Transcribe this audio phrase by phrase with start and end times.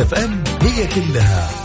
[0.00, 1.59] ميكس أف أم هي كلها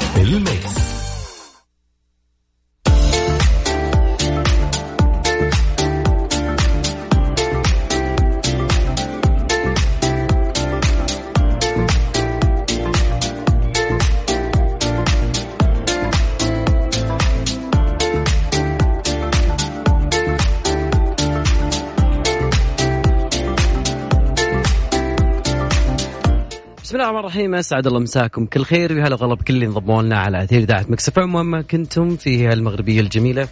[27.55, 28.45] الرحيم اسعد الله مساكم.
[28.45, 32.53] كل خير ويا هلا بكل اللي انضموا لنا على أثير إذاعة مكسف وما كنتم في
[32.53, 33.47] المغربية الجميلة.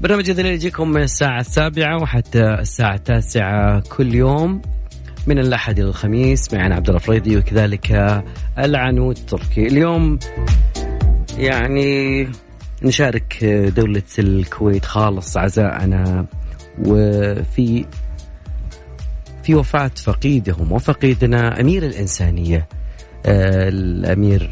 [0.00, 4.62] برنامج الليل يجيكم من الساعة السابعة وحتى الساعة التاسعة كل يوم
[5.26, 8.22] من الأحد إلى الخميس معنا عبد الفريدي وكذلك
[8.58, 10.18] العنود التركي اليوم
[11.38, 12.28] يعني
[12.82, 13.44] نشارك
[13.76, 16.26] دولة الكويت خالص عزاءنا.
[16.78, 17.84] وفي
[19.42, 22.68] في وفاة فقيدهم وفقيدنا أمير الإنسانية
[23.26, 24.50] آه، الأمير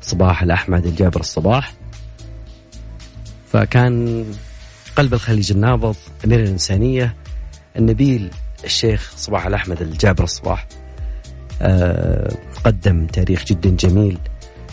[0.00, 1.74] صباح الأحمد الجابر الصباح.
[3.52, 4.24] فكان
[4.96, 7.14] قلب الخليج النابض أمير الإنسانية
[7.76, 8.30] النبيل
[8.64, 10.66] الشيخ صباح الأحمد الجابر الصباح.
[11.62, 14.18] آه، قدم تاريخ جدا جميل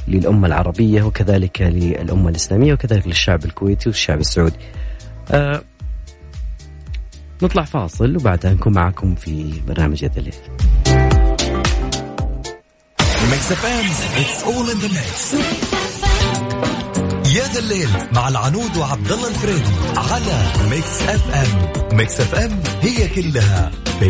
[0.08, 4.60] للأمة العربية وكذلك للأمة الإسلامية وكذلك للشعب الكويتي والشعب السعودي.
[5.32, 5.62] آه،
[7.44, 10.34] نطلع فاصل وبعدها نكون معكم في برنامج يا ذا الليل.
[17.36, 23.72] يا ذا الليل مع العنود وعبد الله الفريدي على Mix FM Mix FM هي كلها
[24.00, 24.10] في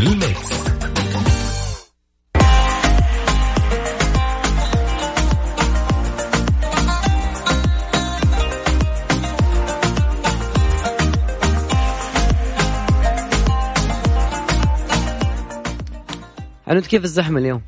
[16.71, 17.61] عنود كيف الزحمة اليوم؟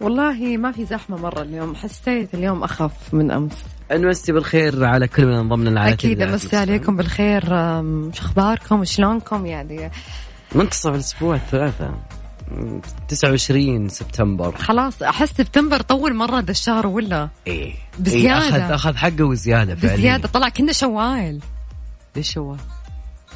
[0.00, 1.74] والله ما في زحمة مرة اليوم.
[1.74, 3.52] حسيت اليوم أخف من أمس.
[3.92, 7.44] نمسي بالخير على كل من انضم لنا على أكيد أمسي عليكم بالخير.
[8.12, 9.90] شو أخباركم وشلونكم يعني
[10.54, 11.94] منتصف الأسبوع الثلاثة.
[13.08, 14.56] 29 سبتمبر.
[14.56, 17.74] خلاص أحس سبتمبر طول مرة ذا الشهر ولا؟ إيه.
[17.98, 18.56] بزيادة.
[18.56, 19.96] إيه اخذ أخذ حقه وزيادة فعليا.
[19.96, 20.28] بزيادة.
[20.28, 21.40] طلع كنا شوال.
[22.16, 22.58] ليش شوال؟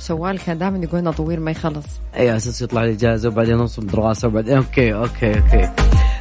[0.06, 1.86] شوال كان دائما يقول لنا طويل ما يخلص.
[2.16, 4.56] اي أساس يطلع لي اجازه وبعدين نوصل دراسة وبعدين.
[4.56, 5.70] okay okay okay.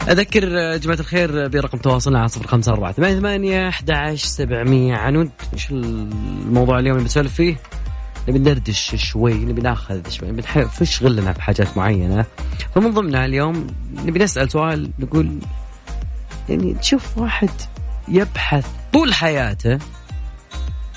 [0.09, 4.95] أذكر يا جماعة الخير برقم تواصلنا على صفر خمسة أربعة ثمانية ثمانية أحد عشر سبعمية.
[4.95, 7.55] عنود إيش الموضوع اليوم اللي بنسولف فيه؟
[8.29, 12.25] نبي ندردش شوي نبي ناخذ شوي نبي نفش غلنا بحاجات معينة.
[12.75, 13.67] فمن ضمنها اليوم
[14.05, 15.39] نبي نسأل سؤال نقول
[16.49, 17.49] يعني تشوف واحد
[18.07, 19.79] يبحث طول حياته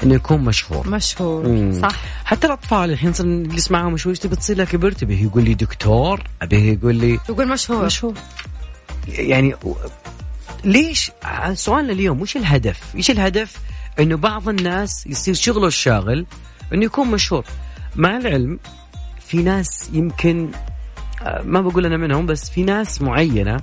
[0.05, 0.89] انه يكون مشهور.
[0.89, 1.81] مشهور مم.
[1.83, 1.97] صح.
[2.25, 6.73] حتى الأطفال الحين نجلس معاهم شوي تبي تصير لك كبرت تبيه يقول لي دكتور ابيه
[6.73, 7.85] يقول لي يقول مشهور.
[7.85, 8.15] مشهور.
[9.09, 9.55] يعني
[10.65, 11.11] ليش؟
[11.55, 13.57] سؤالنا اليوم وش الهدف؟ إيش الهدف؟
[14.01, 16.27] إنه بعض الناس يصير شغله الشاغل
[16.73, 17.45] إنه يكون مشهور.
[17.97, 18.59] مع العلم
[19.27, 20.51] في ناس يمكن
[21.23, 23.61] آه، ما بقول أنا منهم بس في ناس معينة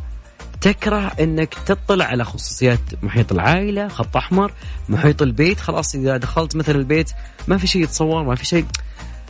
[0.61, 4.53] تكره إنك تطلع على خصوصيات محيط العائلة خط أحمر
[4.89, 7.11] محيط البيت خلاص إذا دخلت مثلا البيت
[7.47, 8.65] ما في شيء يتصور ما في شيء.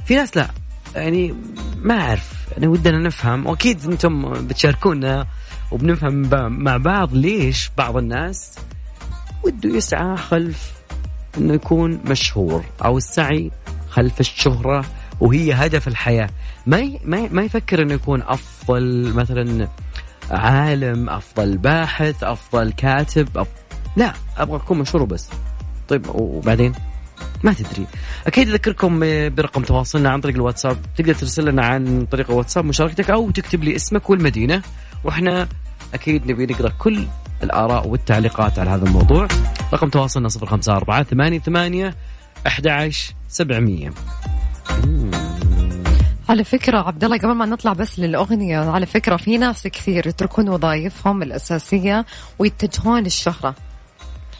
[0.05, 0.47] في ناس لا
[0.95, 1.35] يعني
[1.75, 3.47] ما أعرف انا ودنا نفهم.
[3.47, 5.27] وأكيد أنتم بتشاركونا
[5.71, 6.29] وبنفهم
[6.63, 8.55] مع بعض ليش بعض الناس
[9.43, 10.71] وده يسعى خلف
[11.37, 13.51] إنه يكون مشهور أو السعي
[13.89, 14.85] خلف الشهرة
[15.19, 16.29] وهي هدف الحياة.
[16.65, 19.67] ما ما ما يفكر إنه يكون أفضل مثلا
[20.31, 23.47] عالم أفضل باحث أفضل كاتب أف...
[23.95, 25.29] لا أبغى أكون مشهور بس
[25.87, 26.73] طيب وبعدين؟
[27.43, 27.85] ما تدري.
[28.27, 28.99] أكيد أذكركم
[29.29, 30.77] برقم تواصلنا عن طريق الواتساب.
[30.97, 34.61] تقدر ترسل لنا عن طريق الواتساب مشاركتك أو تكتب لي اسمك والمدينة.
[35.03, 35.47] وإحنا
[35.93, 37.05] أكيد نبي نقرأ كل
[37.43, 39.27] الآراء والتعليقات على هذا الموضوع.
[39.73, 41.95] رقم تواصلنا 054 88 ثمانية
[42.47, 43.91] أحد عشر سبعمية.
[46.31, 50.49] على فكرة عبد الله قبل ما نطلع بس للأغنية على فكرة في ناس كثير يتركون
[50.49, 52.05] وظائفهم الأساسية
[52.39, 53.55] ويتجهون للشهرة.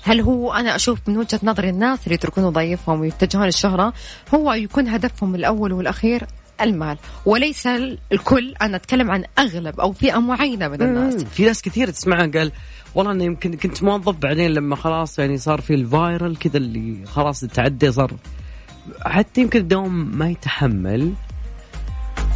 [0.04, 3.94] هل هو أنا أشوف من وجهة نظري الناس اللي يتركون وظائفهم ويتجهون للشهرة
[4.34, 6.24] هو يكون هدفهم الأول والأخير
[6.62, 6.98] المال.
[7.26, 7.68] وليس
[8.12, 11.24] الكل أنا أتكلم عن أغلب أو فئة معينة من الناس.
[11.24, 12.52] في ناس كثير تسمعها قال
[12.96, 17.40] والله أنا يمكن كنت موظف بعدين لما خلاص يعني صار في الفايرل كذا اللي خلاص
[17.40, 18.12] تعدي صار
[19.06, 21.14] حتى يمكن الدوام ما يتحمل.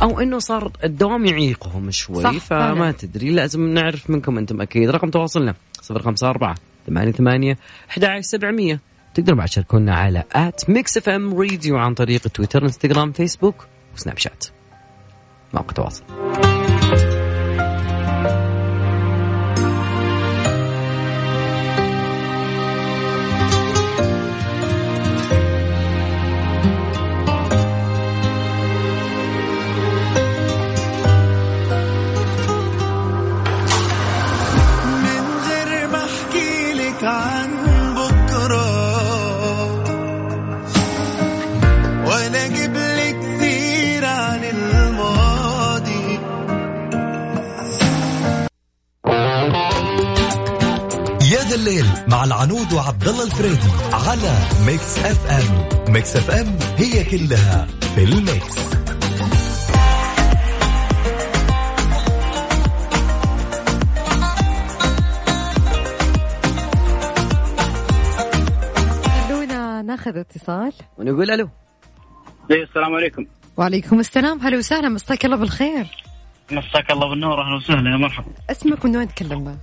[0.02, 2.92] أو إنه صار الدوام يعيقهم شوي صح فما فعلا.
[2.92, 3.30] تدري.
[3.30, 4.90] لازم نعرف منكم أنتم أكيد.
[4.90, 5.56] رقم تواصلنا
[5.92, 6.56] 054
[6.88, 7.56] 88
[7.90, 8.80] 11700
[9.14, 13.66] تقدروا بعد تشاركونا على at Mix FM Radio عن طريق تويتر إنستغرام فيسبوك
[13.96, 14.46] وسناب شات.
[15.54, 16.04] مواقع تواصل.
[52.26, 54.34] العنود وعبد الله الفريدي على
[54.66, 55.94] Mix FM.
[55.94, 58.56] Mix FM هي كلها في ال mix.
[69.28, 70.74] خلونا ناخذ اتصال.
[70.98, 71.50] ونقول ألو.
[72.52, 73.26] إيه، السلام عليكم.
[73.58, 74.40] وعليكم السلام.
[74.40, 75.88] هلا وسهلا مساك الله بالخير.
[76.52, 78.28] مساك الله بالنور أهلا وسهلا يا مرحبا.
[78.50, 79.58] اسمك ومن وين تكلمنا؟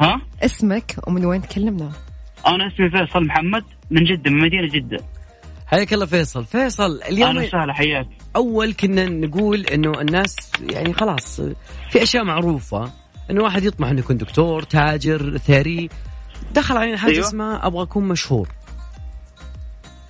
[0.00, 1.92] ها؟ اسمك ومن وين تكلمنا؟
[2.46, 5.04] أنا اسمي فيصل محمد من جدة من مدينة جدة.
[5.66, 6.44] حياك الله فيصل.
[6.44, 8.08] فيصل اليوم أهلا وسهلا حياك.
[8.36, 10.36] أول كنا نقول إنه الناس
[10.70, 11.40] يعني خلاص
[11.90, 12.92] في أشياء معروفة
[13.30, 15.88] إنه واحد يطمح إنه يكون دكتور تاجر ثري.
[16.54, 17.26] دخل علينا حاجة أيوة.
[17.26, 18.48] اسمها أبغى أكون مشهور.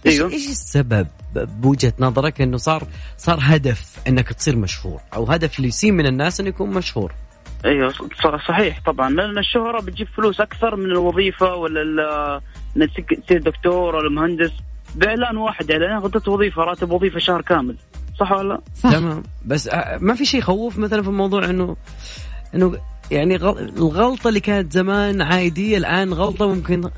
[0.07, 0.31] أيوه.
[0.33, 2.87] إيش السبب؟ بوجهة نظرك إنه صار
[3.17, 7.13] صار هدف إنك تصير مشهور أو هدف اللي يسين من الناس إنه يكون مشهور.
[7.65, 7.95] أيوه
[8.49, 9.11] صحيح طبعا.
[9.11, 12.41] لأن الشهرة بتجيب فلوس أكثر من الوظيفة ولا ال-
[12.77, 14.53] إنك تصير دكتور ولا مهندس.
[14.95, 17.77] بإعلان واحد اعلان غطيت وظيفة راتب وظيفة شهر كامل.
[18.21, 18.91] صح ولا لا؟ صح.
[18.93, 19.23] تمام.
[19.47, 21.77] بس آه، ما في شيء يخوف مثلا في الموضوع إنه
[22.55, 22.79] إنه
[23.11, 26.91] يعني غل- الغلطة اللي كانت زمان عادية الآن غلطة ممكن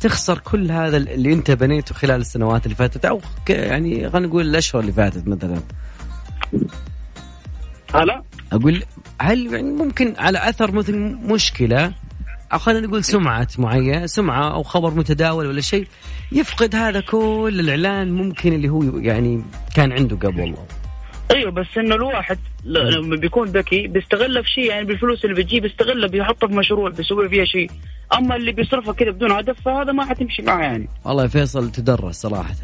[0.00, 4.80] تخسر كل هذا اللي أنت بنيته خلال السنوات اللي فاتت أو يعني خلينا نقول الأشهر
[4.80, 5.60] اللي فاتت مثلا.
[7.94, 8.22] هلا؟
[8.54, 8.82] أقول
[9.20, 11.92] هل يعني ممكن على أثر مثل مشكلة
[12.52, 15.86] أو خلينا نقول سمعة معينة سمعة أو خبر متداول ولا شيء
[16.32, 19.42] يفقد هذا كل الإعلان ممكن اللي هو يعني
[19.76, 20.54] كان عنده قبل.
[21.30, 26.08] أيوه بس إنه الواحد لما بيكون ذكي بيستغلها في شيء يعني بالفلوس اللي بتجيه بيستغلها
[26.08, 27.70] بيحطها في مشروع بيسوي فيها شيء.
[28.18, 30.88] أما اللي بيصرفها كذا بدون هدف فهذا ما حتمشي معه يعني.
[31.04, 32.54] والله يا فيصل تدرس صراحة.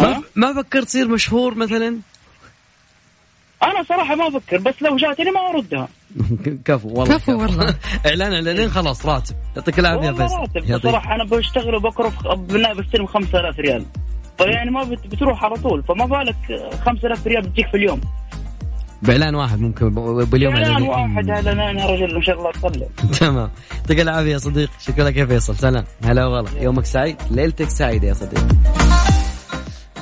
[0.00, 1.96] ما؟ ما فكرت تصير مشهور مثلا؟
[3.62, 5.88] أنا صراحة ما أفكر بس لو جاتني ما أردها.
[6.64, 7.74] كفو والله كفو والله.
[8.06, 9.34] إعلان اعلانين خلاص راتب.
[9.56, 10.40] يعطيك العافية يا والله فيصل.
[10.40, 10.90] راتب يعطيك.
[10.90, 13.84] صراحة أنا بشتغل وبكرف بالنهايه بستلم 5000 ريال.
[14.38, 16.36] فيعني ما بت- بتروح على طول فما بالك
[16.86, 18.00] 5000 ريال بتجيك في اليوم.
[19.02, 19.90] بإعلان واحد ممكن
[20.24, 20.90] باليوم إعلان إعلانين.
[20.90, 22.86] واحد اعلانين يا رجل ان شاء الله تصلي
[23.20, 23.50] تمام.
[23.80, 24.72] يعطيك العافية يا صديقي.
[24.80, 25.56] شكرا لك يا فيصل.
[25.56, 25.84] سلام.
[26.04, 27.16] هلا والله يومك سعيد.
[27.30, 28.46] ليلتك سعيدة يا صديقي.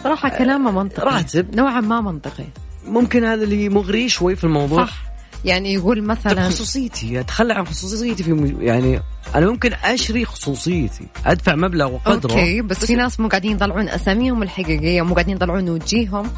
[0.04, 1.06] صراحة كلامه منطقي.
[1.14, 1.56] راتب.
[1.56, 2.44] نوعا ما منطقي.
[2.86, 4.84] ممكن هذا اللي مغري شوي في الموضوع.
[4.84, 5.10] صح.
[5.44, 9.00] يعني يقول مثلا خصوصيتي اتخلى عن خصوصيتي في م- يعني
[9.34, 12.32] أنا ممكن أشري خصوصيتي أدفع مبلغ وقدره.
[12.32, 16.30] أوكي بس في ناس مو قاعدين يطلعون أساميهم الحقيقية مو قاعدين يطلعون وجيههم.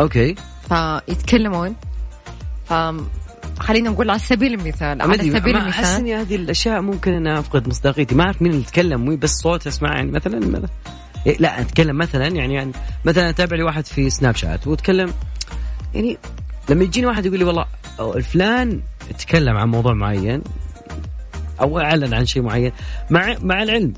[0.00, 0.34] okay.
[0.68, 1.74] فيتكلمون.
[2.68, 2.72] ف
[3.58, 7.38] خلينا نقول على سبيل المثال على سبيل ما أحس المثال إني هذه الأشياء ممكن أنا
[7.38, 8.14] أفقد مصداقيتي.
[8.14, 10.68] ما أعرف مين اللي يتكلم مي بس صوت أسمع يعني مثلا مثلا
[11.26, 12.72] إيه لا أتكلم مثلا يعني, يعني
[13.04, 15.12] مثلا أتابع لي واحد في سناب شات وأتكلم
[15.96, 16.18] يعني
[16.68, 17.66] لما يجيني واحد يقول لي والله
[18.00, 18.80] أو الفلان
[19.18, 20.42] تكلم عن موضوع معين
[21.60, 22.72] أو أعلن عن شيء معين
[23.10, 23.94] مع مع العلم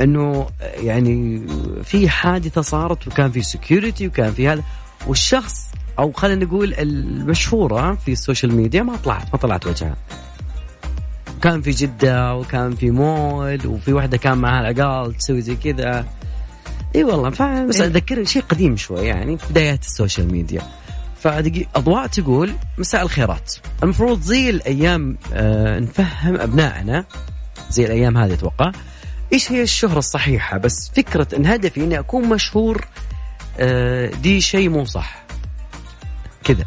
[0.00, 1.46] إنه يعني
[1.84, 4.62] في حادثة صارت وكان في security وكان في هذا
[5.06, 9.96] والشخص أو خلينا نقول المشهورة في ال social media ما طلعت ما طلعت وجهها.
[11.42, 16.06] كان في جدة وكان في مول وفي واحدة كان معها العقال تسوي زي كذا.
[16.94, 17.80] إي والله ف- بس.
[17.80, 20.62] اذكر شيء قديم شوي يعني في بدايات ال social media.
[21.20, 23.54] فدقي أضواء تقول مساء الخيرات.
[23.82, 27.04] المفروض زي الأيام آه نفهم أبنائنا.
[27.70, 28.72] زي الأيام هذه أتوقع.
[29.32, 32.84] إيش هي الشهرة الصحيحة؟ بس فكرة إن هدفي إني أكون مشهور
[33.58, 35.24] آه دي شيء مو صح.
[36.44, 36.64] كذا.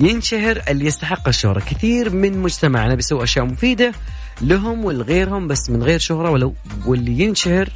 [0.00, 1.60] ينشهر اللي يستحق الشهرة.
[1.60, 3.92] كثير من مجتمعنا بيسوي أشياء مفيدة
[4.40, 6.54] لهم ولغيرهم بس من غير شهرة ولو
[6.86, 7.68] واللي ينشهر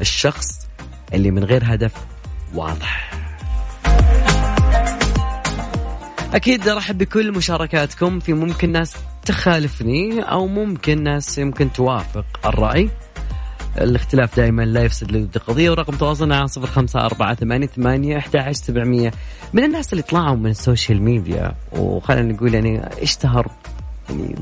[0.00, 0.61] الشخص
[1.14, 1.92] اللي من غير هدف
[2.54, 3.10] واضح.
[6.34, 12.90] أكيد أرحب بكل مشاركاتكم في ممكن ناس تخالفني أو ممكن ناس يمكن توافق الرأي.
[13.78, 18.52] الاختلاف دائما لا يفسد للود قضية ورقم تواصلنا على صفر خمسة أربعة ثمانية ثمانية أحد
[18.52, 19.12] سبعمية.
[19.52, 23.50] من الناس اللي طلعوا من ال social media وخلينا نقول يعني اشتهر
[24.10, 24.34] يعني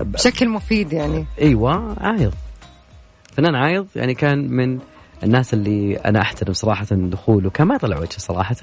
[0.00, 1.26] بشكل مفيد يعني.
[1.40, 2.34] إيوه عايض.
[3.36, 4.78] فنان عايض يعني كان من
[5.24, 8.56] الناس اللي أنا أحترم صراحة دخوله كان ما يطلع وجهه صراحة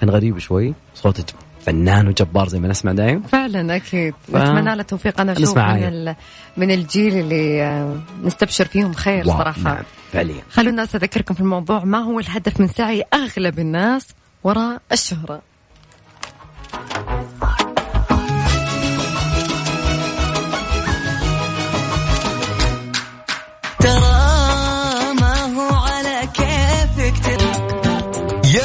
[0.00, 0.74] كان غريب شوي.
[0.94, 1.24] صوته
[1.60, 3.22] فنان وجبار زي ما نسمع دايم.
[3.22, 4.14] فعلا أكيد.
[4.32, 5.20] ف- نتمنى له التوفيق.
[5.20, 5.88] أنا أشوف من, عاية.
[5.88, 6.16] ال...
[6.56, 9.60] من الجيل اللي آه، نستبشر فيهم خير صراحة.
[9.62, 9.82] نعم
[10.12, 10.42] فعليا.
[10.50, 11.84] خلونا الناس اذكركم في الموضوع.
[11.84, 14.08] ما هو الهدف من سعي أغلب الناس
[14.44, 15.42] وراء الشهرة؟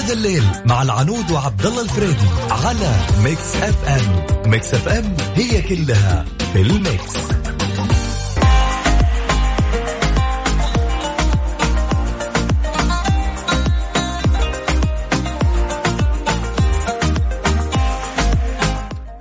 [0.07, 4.25] ذا الليل مع العنود وعبد الله الفريدي على Mix FM.
[4.51, 7.29] Mix FM هي كلها في ال mix.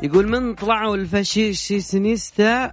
[0.02, 2.72] يقول من طلعوا الفاشينيستا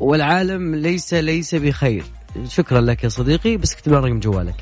[0.00, 2.04] والعالم ليس ليس بخير.
[2.48, 4.54] شكرا لك يا صديقي بس اكتب رقم جوالك.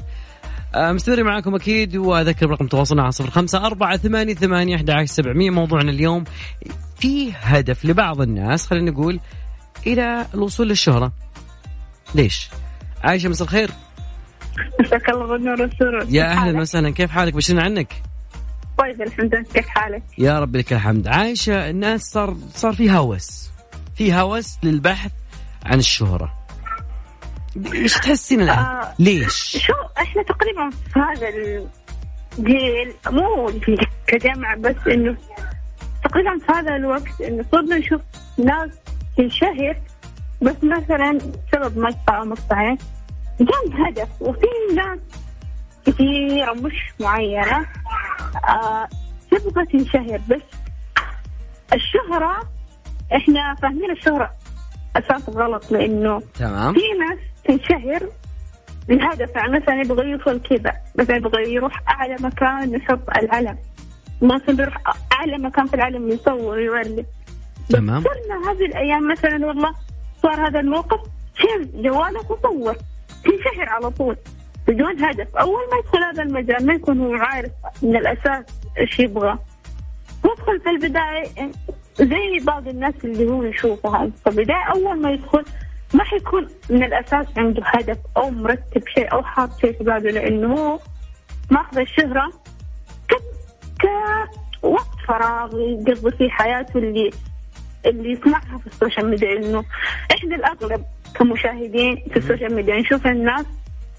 [0.77, 5.51] مستمر معكم أكيد وأذكر رقم تواصلنا على صفر خمسة أربعة ثمانية ثمانية أحد عشر سبعمية.
[5.51, 6.25] موضوعنا اليوم
[6.99, 9.21] في هدف لبعض الناس خلينا نقول
[9.87, 11.13] إلى الوصول للشهرة.
[12.15, 12.49] ليش؟
[13.05, 13.71] عايشة مساء الخير.
[14.81, 18.03] مساك الله بالنور والسرور يا أهلا وسهلا كيف حالك؟ بشرنا عنك؟
[18.79, 19.45] طيب الحمد لله.
[19.55, 21.09] كيف حالك؟ يا رب لك الحمد.
[21.09, 23.51] عايشة الناس صار صار في هوس.
[23.97, 25.13] في هوس للبحث
[25.65, 26.46] عن الشهرة.
[27.75, 28.95] إيش تحسين الآن؟ آه.
[28.99, 31.29] ليش؟ شو إحنا تقريبا في هذا
[32.39, 33.53] الجيل مو
[34.07, 35.17] كجامعة بس إنه
[36.05, 38.01] تقريبا في هذا الوقت إنه صرنا نشوف
[38.39, 38.71] ناس
[39.17, 39.77] تنشهر
[40.43, 42.79] بس مثلا بسبب مقطع أو مقطعين
[43.41, 44.99] بدون هدف وفي ناس
[45.87, 47.67] كثيرة مش معينة
[48.49, 48.89] آه
[49.31, 50.43] تبغى تنشهر بس
[51.73, 52.49] الشهرة
[53.17, 54.35] إحنا فاهمين الشهرة
[54.97, 58.09] أساس غلط لإنه تمام في ناس تنشهر
[58.91, 63.59] الهدف يعني مثلا يبغى يوصل كذا مثلا يبغى يروح أعلى مكان يحط العلم.
[64.23, 64.77] مثلا بيروح
[65.13, 67.05] أعلى مكان في العالم يصور يوري.
[67.69, 68.03] تمام.
[68.03, 69.75] صرنا هذه الأيام مثلا والله
[70.23, 71.01] صار هذا الموقف
[71.35, 72.77] شيل جوالك وصور
[73.25, 74.17] تنشهر على طول
[74.69, 75.37] بدون هدف.
[75.37, 77.51] أول ما يدخل هذا المجال ما يكون هو عارف
[77.83, 78.45] من الأساس
[78.79, 79.39] إيش يبغى.
[80.25, 81.51] يدخل في البداية
[82.01, 84.11] زي بعض الناس اللي هو يشوفها.
[84.25, 85.45] في البداية أول ما يدخل
[85.95, 90.55] ما حيكون من الأساس عنده هدف أو مرتب شيء أو حاط شيء في باله لأنه
[90.55, 90.79] هو
[91.51, 92.33] ماخذ الشهرة
[93.09, 93.15] ك
[94.63, 97.11] كوقت فراغ يقضي فيه حياته اللي
[97.87, 99.65] اللي يسمعها في ال social media إنه
[100.15, 103.47] إحنا الأغلب كمشاهدين في ال social media نشوف الناس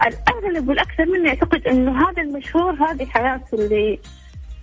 [0.07, 3.99] الأغلب والأكثر منا يعتقد إنه هذا المشهور هذه حياته اللي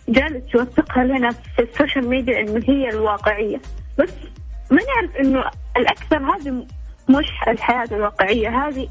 [0.09, 3.61] جالس يوثقها لنا في ال social media إنه هي الواقعية.
[3.99, 4.11] بس
[4.71, 5.45] ما نعرف إنه
[5.77, 6.67] الأكثر هذه
[7.09, 8.89] مش الحياة الواقعية هذه.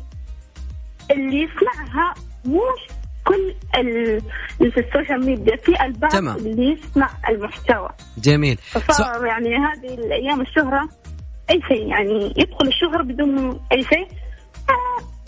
[1.11, 2.13] اللي يسمعها
[2.45, 2.93] مش
[3.23, 4.21] كل ال-
[4.61, 6.35] اللي في ال social media في البعض تمام.
[6.35, 7.89] اللي يسمع المحتوى.
[8.17, 8.57] جميل.
[8.57, 10.89] فصار يعني هذه الأيام الشهرة
[11.49, 14.07] أي شيء يعني يدخل الشهره بدون أي شيء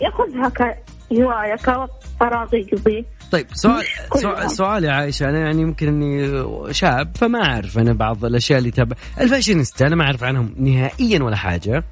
[0.00, 4.50] يأخذها كهواية كوقت فراغ يقضيه طيب سؤال سؤال.
[4.50, 8.96] سؤال يا عائشة أنا يعني يمكن إني شاب فما أعرف أنا بعض الأشياء اللي تابع
[9.20, 11.84] الفاشينيستا أنا ما أعرف عنهم نهائيا ولا حاجة.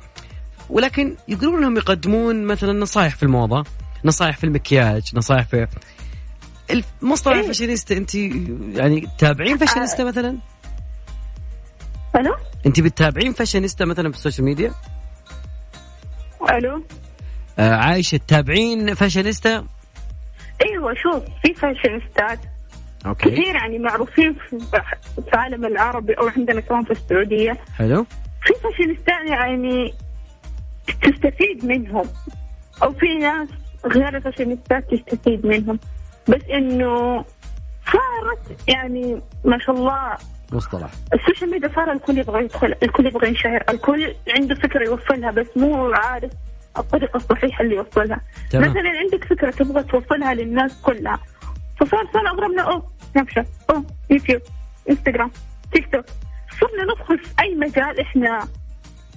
[0.71, 3.65] ولكن يقولون انهم يقدمون مثلا نصائح في الموضة
[4.05, 5.67] نصائح في المكياج نصائح في
[7.03, 7.41] مصطلح إيه.
[7.41, 10.39] الفاشينيستا انت يعني تتابعين فاشينيستا مثلا؟
[12.17, 12.35] ألو؟
[12.67, 14.73] انت بتتابعين فاشينيستا مثلا في ال social media؟
[16.51, 16.83] ألو؟
[17.59, 19.67] آه عايشة تتابعين فاشينيستا؟
[20.67, 22.39] أيوه شوف في فاشينيستات
[23.07, 23.31] okay.
[23.31, 24.59] كثير يعني معروفين في
[25.23, 27.53] في العالم العربي أو عندنا كمان في السعودية.
[27.79, 28.07] حلو.
[28.45, 29.95] في فاشينيستات يعني
[31.03, 32.05] تستفيد منهم.
[32.83, 33.49] أو في ناس
[33.87, 35.79] غير الفاشينيستات تستفيد منهم.
[36.29, 37.25] بس إنه
[37.93, 40.17] صارت يعني ما شاء الله
[40.53, 40.91] مصطلح.
[41.15, 45.47] ال social media صار الكل يبغى يدخل الكل يبغى ينشهر الكل عنده فكرة يوصلها بس
[45.57, 46.33] مو عارف
[46.79, 48.21] الطريقة الصحيحة اللي يوصلها.
[48.51, 48.71] تمام.
[48.71, 51.19] مثلا عندك فكرة تبغى توصلها للناس كلها.
[51.81, 53.47] فصار صار أغربنا أوه سناب شات
[54.11, 54.41] يوتيوب
[54.91, 55.31] إنستغرام
[55.73, 56.05] تيك توك.
[56.61, 58.49] صرنا ندخل في أي مجال إحنا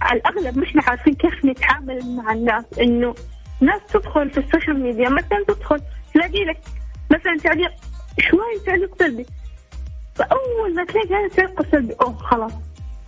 [0.02, 3.16] على الأغلب مش عارفين كيف نتعامل مع الناس إنه
[3.62, 5.82] ناس تدخل في ال social media مثلا تدخل
[6.14, 6.58] تلاقي لك
[7.12, 7.72] مثلا تعليق
[8.20, 9.26] شوي تعليق سلبي.
[10.16, 12.52] فأول ما تلاقي هذا تعليق سلبي أوه خلاص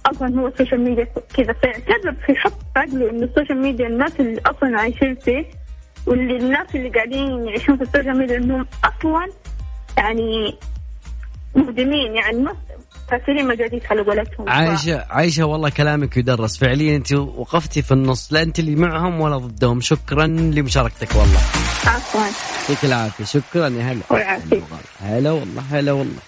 [0.05, 1.53] أصلا هو ال social media كذا.
[1.53, 2.35] فيعتبر في
[2.75, 5.45] عقله إنه ال social media الناس اللي أصلا عايشين فيه
[6.07, 9.27] واللي الناس اللي قاعدين يعيشون في ال social media إنهم أصلا
[9.97, 10.55] يعني
[11.55, 12.55] مهدمين يعني ما
[13.11, 14.49] كثيرين مجاديد على قولتهم.
[14.49, 16.57] عايشة عايشة والله كلامك يدرس.
[16.57, 18.33] فعليا أنت وقفتي في النص.
[18.33, 19.81] لا أنت اللي معهم ولا ضدهم.
[19.81, 21.39] شكرا لمشاركتك والله.
[21.85, 22.21] عفوا.
[22.69, 23.25] يعطيك العافية.
[23.25, 24.39] شكرا يا هلا.
[24.99, 26.19] هلا والله هلا والله.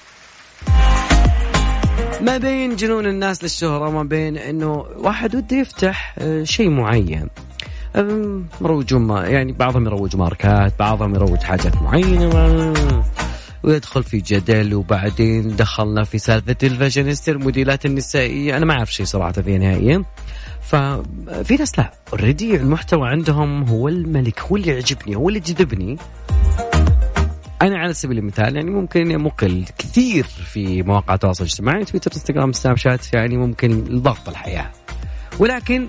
[2.22, 7.28] ما بين جنون الناس للشهرة ما بين إنه واحد وده يفتح آه، شيء معين.
[8.62, 12.74] مروجون ما يعني بعضهم يروج ماركات بعضهم يروج حاجات معينة.
[13.64, 18.58] ويدخل في جدل وبعدين دخلنا في سالفة الفاشينيستا الموديلات النسائية.
[18.58, 20.04] أنا ما أعرف شيء صراحة فيها نهائيا.
[20.62, 25.98] ففي ناس لا already المحتوى عندهم هو الملك هو اللي يعجبني هو اللي يجذبني.
[27.62, 32.78] أنا على سبيل المثال يعني ممكن مقل كثير في مواقع التواصل الاجتماعي تويتر إنستغرام سناب
[32.78, 34.72] شات يعني ممكن لضغط الحياة.
[35.40, 35.88] ولكن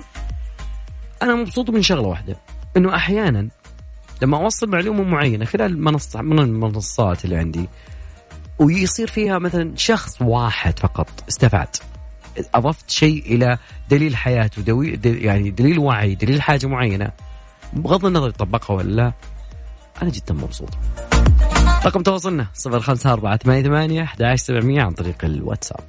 [1.22, 2.36] أنا مبسوط من شغلة واحدة
[2.76, 3.48] إنه أحيانا
[4.22, 7.68] لما أوصل معلومة معينة خلال منصه من المنصات اللي عندي
[8.58, 11.68] ويصير فيها مثلا شخص واحد فقط استفاد.
[12.54, 13.58] أضفت شيء إلى
[13.90, 17.10] دليل حياته دوي دل يعني دليل وعي دليل حاجة معينة.
[17.72, 19.12] بغض النظر طبقها ولا لا
[20.02, 20.68] أنا جدا مبسوط.
[21.86, 25.80] رقم تواصلنا 054 88 11700 عن طريق الواتساب.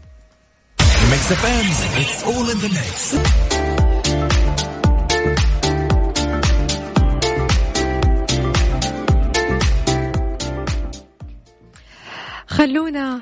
[12.64, 13.22] خلونا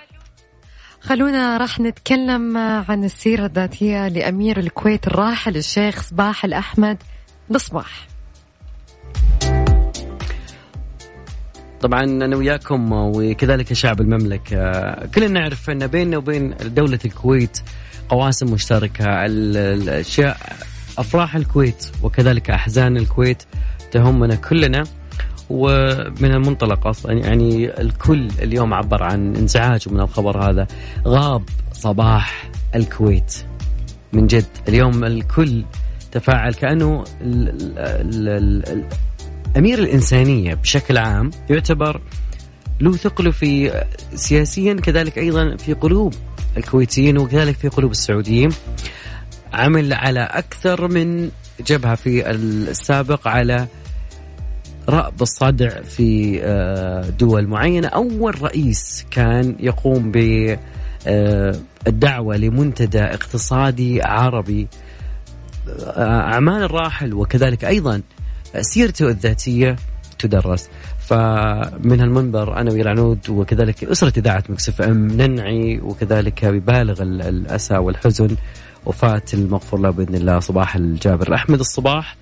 [1.01, 6.97] خلونا راح نتكلم عن السيرة الذاتية لأمير الكويت الراحل الشيخ صباح الأحمد
[7.49, 8.07] بصباح.
[11.81, 14.71] طبعا أنا وياكم وكذلك شعب المملكة
[15.05, 17.57] كلنا نعرف أن بيننا وبين دولة الكويت
[18.09, 19.25] قواسم مشتركة.
[19.25, 20.37] ال- الاشياء
[20.97, 23.43] أفراح الكويت وكذلك أحزان الكويت
[23.91, 24.83] تهمنا كلنا.
[25.51, 30.67] ومن المنطلق أصلا يعني الكل اليوم عبر عن انزعاجه من الخبر هذا.
[31.07, 33.33] غاب صباح الكويت
[34.13, 34.45] من جد.
[34.67, 35.63] اليوم الكل
[36.11, 37.03] تفاعل كأنه
[39.57, 42.01] امير الإنسانية بشكل عام يعتبر
[42.81, 43.83] له ثقله في
[44.15, 46.13] سياسيا كذلك أيضا في قلوب
[46.57, 48.49] الكويتيين وكذلك في قلوب السعوديين.
[49.53, 51.29] عمل على أكثر من
[51.67, 53.67] جبهة في السابق على
[54.89, 57.87] رأب الصدع في آه، دول معينة.
[57.87, 60.11] أول رئيس كان يقوم
[61.85, 64.67] بالدعوة لمنتدى اقتصادي عربي.
[65.87, 68.01] آه، أعمال الراحل وكذلك أيضا
[68.61, 69.75] سيرته الذاتية
[70.19, 70.69] تدرس.
[71.07, 78.35] فمن المنبر أنا والعنود وكذلك أسرة إذاعة مكسف أم ننعي وكذلك ببالغ ال- الأسى والحزن.
[78.85, 81.35] وفاة المغفور له بإذن الله صباح الجابر.
[81.35, 82.15] أحمد الصباح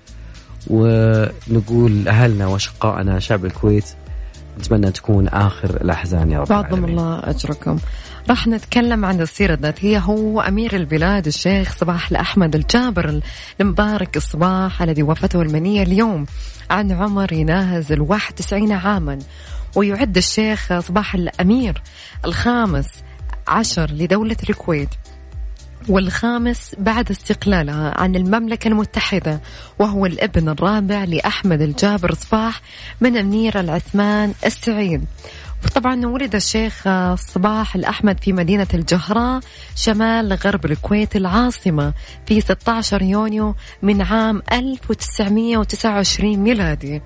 [0.66, 3.84] ونقول أهلنا وأشقائنا شعب الكويت
[4.58, 6.90] نتمنى أن تكون آخر الأحزان يا رب العالمين.
[6.90, 7.78] الله أجركم.
[8.30, 9.98] راح نتكلم عن السيرة الذاتية.
[9.98, 13.20] هو أمير البلاد الشيخ صباح الأحمد الجابر
[13.60, 16.26] المبارك الصباح الذي وفاته المنية اليوم
[16.70, 19.18] عن عمر يناهز ال 91 عاما.
[19.76, 21.82] ويعد الشيخ صباح الأمير
[22.24, 22.88] الخامس
[23.48, 24.88] عشر لدولة الكويت.
[25.88, 29.40] والخامس بعد استقلالها عن المملكة المتحدة
[29.78, 32.60] وهو الابن الرابع لأحمد الجابر صباح
[33.00, 35.04] من أمير العثمان السعيد.
[35.74, 39.40] طبعا ولد الشيخ صباح الأحمد في مدينة الجهراء
[39.76, 41.92] شمال غرب الكويت العاصمة
[42.26, 47.02] في 16 يونيو من عام 1929 ميلادي.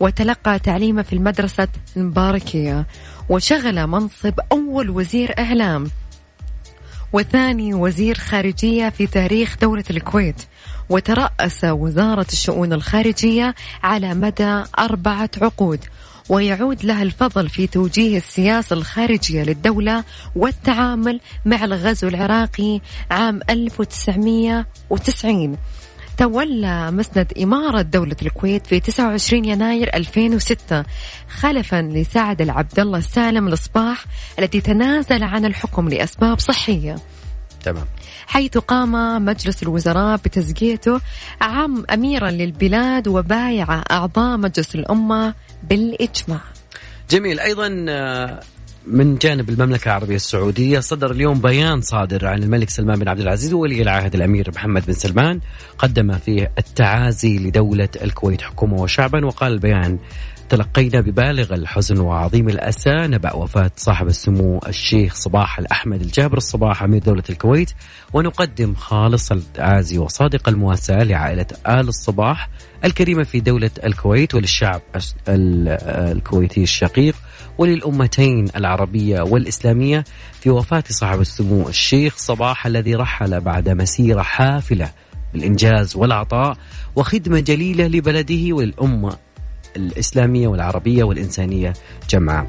[0.00, 2.86] وتلقى تعليمه في المدرسة المباركية
[3.28, 5.86] وشغل منصب أول وزير إعلام.
[7.16, 10.42] وثاني وزير خارجية في تاريخ دولة الكويت.
[10.88, 15.80] وترأس وزارة الشؤون الخارجية على مدى أربعة عقود
[16.28, 20.04] ويعود لها الفضل في توجيه السياسة الخارجية للدولة
[20.36, 25.56] والتعامل مع الغزو العراقي عام 1990
[26.16, 30.84] تولى مسند إمارة دولة الكويت في 29 يناير 2006
[31.28, 34.04] خلفا لسعد العبد الله السالم الصباح
[34.38, 36.96] الذي تنازل عن الحكم لأسباب صحية.
[37.64, 37.86] تمام.
[38.26, 41.00] حيث قام مجلس الوزراء بتزكيته
[41.40, 46.40] عام أميرا للبلاد وبايع أعضاء مجلس الأمة بالإجماع.
[47.10, 47.40] جميل.
[47.40, 48.40] أيضا آه،
[48.86, 53.52] من جانب المملكة العربية السعودية صدر اليوم بيان صادر عن الملك سلمان بن عبد العزيز
[53.52, 55.40] وولي العهد الأمير محمد بن سلمان
[55.78, 59.98] قدم فيه التعازي لدولة الكويت حكومة وشعبا وقال البيان
[60.48, 62.90] تلقينا ببالغ الحزن وعظيم الأسى.
[63.06, 67.70] نبأ وفاة صاحب السمو الشيخ صباح الأحمد الجابر الصباح أمير دولة الكويت.
[68.12, 72.48] ونقدم خالص التعازي وصادق المواساة لعائلة آل الصباح
[72.84, 74.80] الكريمة في دولة الكويت وللشعب
[75.28, 77.14] الكويتي الشقيق
[77.58, 80.04] وللأمتين العربية والإسلامية
[80.40, 84.90] في وفاة صاحب السمو الشيخ صباح الذي رحل بعد مسيرة حافلة
[85.32, 86.56] بالإنجاز والعطاء
[86.96, 89.16] وخدمة جليلة لبلده وللأمة
[89.76, 91.72] الإسلامية والعربية والإنسانية
[92.10, 92.46] جمعاء.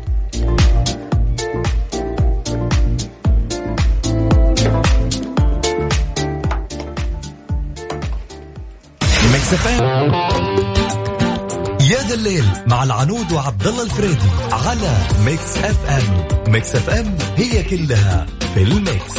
[11.82, 18.26] يا ذا الليل مع العنود وعبد الله الفريدي على Mix FM Mix FM هي كلها
[18.54, 19.14] في الميكس.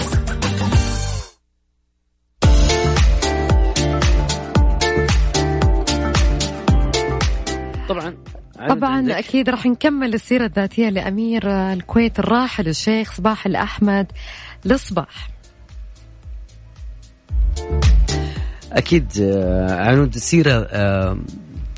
[8.59, 14.07] طبعا طبعا أكيد راح نكمل السيرة الذاتية لأمير الكويت الراحل الشيخ صباح الأحمد
[14.65, 15.29] لصباح.
[18.73, 21.19] أكيد آه، عنود سيره آه،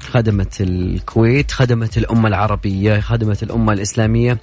[0.01, 4.39] خدمت الكويت خدمت الأمة العربية خدمت الأمة الإسلامية.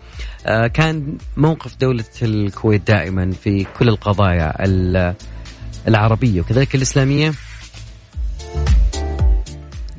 [0.45, 5.13] آه، كان موقف دولة الكويت دائما في كل القضايا ال-
[5.87, 7.31] العربية وكذلك الإسلامية.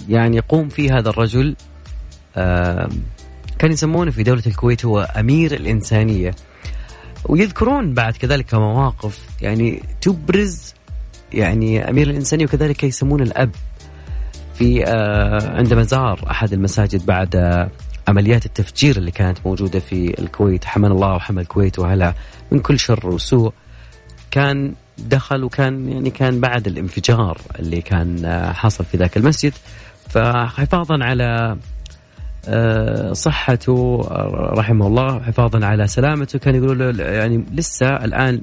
[0.09, 1.57] يعني يقوم في هذا الرجل
[3.59, 6.35] كان يسمونه في دولة الكويت هو أمير الإنسانية.
[7.24, 10.74] ويذكرون بعد كذلك مواقف يعني تبرز
[11.33, 13.51] يعني أمير الإنسانية وكذلك يسمون الأب
[14.55, 17.70] في آه، عندما زار أحد المساجد بعد آه،
[18.09, 20.64] عمليات التفجير اللي كانت موجودة في الكويت.
[20.64, 22.14] حمانا الله وحمى الكويت واهلها
[22.53, 23.53] من كل شر وسوء.
[24.31, 29.53] كان دخل وكان يعني كان بعد الانفجار اللي كان آه، حصل في ذاك المسجد.
[30.09, 31.57] فحفاظا على
[33.12, 36.38] صحته آه، رحمه الله حفاظا على سلامته.
[36.38, 38.40] كان يقولوا له يعني لسه الآن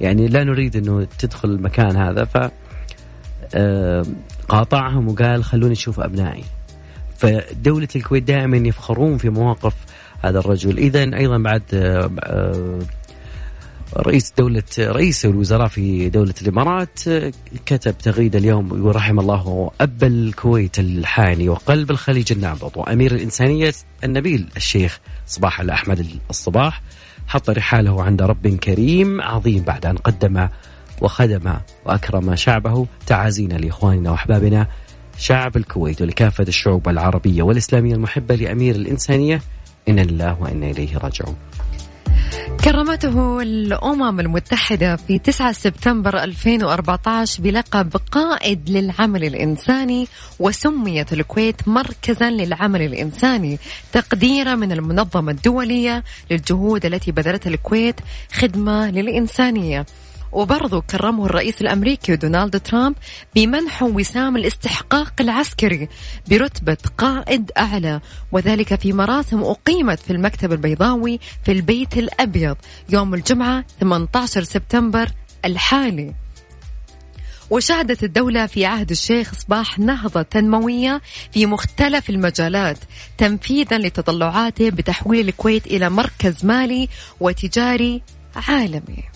[0.00, 2.50] يعني لا نريد إنه تدخل المكان هذا ف
[3.54, 4.04] آه،
[4.48, 6.44] قاطعهم وقال خلوني أشوف أبنائي.
[7.16, 9.74] فدولة الكويت دائما يفخرون في مواقف
[10.22, 10.78] هذا الرجل.
[10.78, 12.78] اذا أيضا بعد آه، آه،
[13.96, 17.32] رئيس دولة رئيس الوزراء في دولة الإمارات آه،
[17.66, 23.72] كتب تغريدة اليوم يقول رحم الله أب الكويت الحاني وقلب الخليج النابض وأمير الإنسانية
[24.04, 26.82] النبيل الشيخ صباح الأحمد الصباح
[27.26, 30.48] حط رحاله عند رب كريم عظيم بعد أن قدم
[31.00, 31.54] وخدم
[31.84, 34.66] وأكرم شعبه تعازينا لإخواننا وأحبابنا
[35.18, 39.42] شعب الكويت ولكافة الشعوب العربية والإسلامية المحبة لأمير الإنسانية
[39.88, 41.36] إن الله وإنا إليه راجعون.
[42.66, 50.06] كرمته الأمم المتحدة في 9 سبتمبر 2014 بلقب قائد للعمل الإنساني
[50.38, 53.58] وسميت الكويت مركزا للعمل الإنساني
[53.92, 58.00] تقديرا من المنظمة الدولية للجهود التي بذلتها الكويت
[58.32, 59.86] خدمة للإنسانية.
[60.36, 62.96] وبرضو كرمه الرئيس الأمريكي دونالد ترامب
[63.34, 65.88] بمنحه وسام الاستحقاق العسكري
[66.30, 68.00] برتبة قائد أعلى.
[68.32, 72.56] وذلك في مراسم أقيمت في المكتب البيضاوي في البيت الأبيض
[72.88, 75.08] يوم الجمعة 18 سبتمبر
[75.44, 76.14] الحالي.
[77.50, 81.00] وشهدت الدولة في عهد الشيخ صباح نهضة تنموية
[81.32, 82.78] في مختلف المجالات
[83.18, 86.88] تنفيذا لتطلعاته بتحويل الكويت إلى مركز مالي
[87.20, 88.02] وتجاري
[88.36, 89.15] عالمي.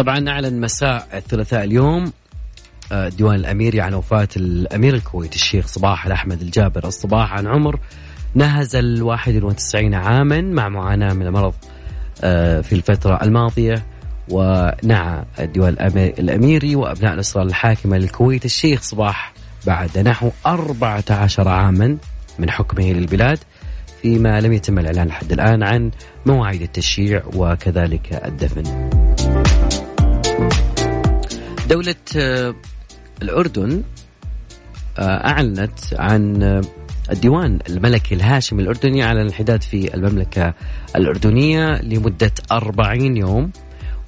[0.00, 2.12] طبعا أعلن مساء الثلاثاء اليوم
[2.92, 6.86] آه، الديوان الأميري عن وفاة الأمير الكويت الشيخ صباح الأحمد الجابر.
[6.86, 7.80] الصباح عن عمر
[8.34, 11.54] نهز الواحد وتسعين عاما مع معاناة من المرض
[12.22, 13.86] آه، في الفترة الماضية
[14.28, 15.76] ونعى الديوان
[16.18, 19.32] الأميري وأبناء الأسرة الحاكمة للكويت الشيخ صباح
[19.66, 21.96] بعد نحو 14 عاما
[22.38, 23.38] من حكمه للبلاد
[24.02, 25.90] فيما لم يتم الإعلان لحد الآن عن
[26.26, 28.90] مواعيد التشييع وكذلك الدفن.
[31.70, 32.54] دولة آه،
[33.22, 33.82] الأردن
[34.98, 36.60] آه، أعلنت عن آه،
[37.10, 40.54] الديوان الملكي الهاشمي الأردني على الانحداد في المملكة
[40.96, 43.50] الأردنية لمدة 40 يوم.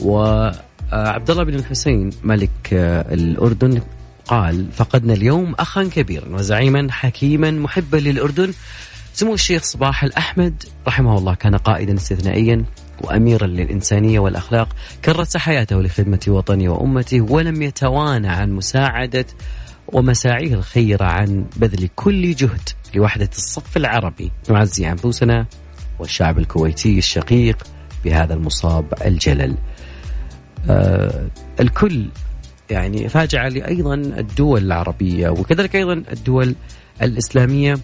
[0.01, 2.69] وعبد الله بن الحسين ملك
[3.13, 3.81] الأردن
[4.27, 8.53] قال فقدنا اليوم أخا كبيرا وزعيما حكيما محبا للأردن.
[9.15, 12.65] سمو الشيخ صباح الأحمد رحمه الله كان قائدا استثنائيا.
[13.01, 14.69] وأميرا للإنسانية والأخلاق
[15.05, 19.27] كرس حياته لخدمة وطنه وأمته ولم يتوانى عن مساعدة
[19.89, 24.33] ومساعيه الخيرة عن بذل كل جهد لوحدة الصف العربي.
[24.51, 25.47] نعزي أنفسنا
[25.99, 27.63] والشعب الكويتي الشقيق
[28.05, 29.55] بهذا المصاب الجلل.
[30.71, 31.27] آه
[31.61, 32.09] الكل
[32.71, 36.55] يعني فاجع لي أيضا الدول العربية وكذلك أيضا الدول
[37.03, 37.79] الإسلامية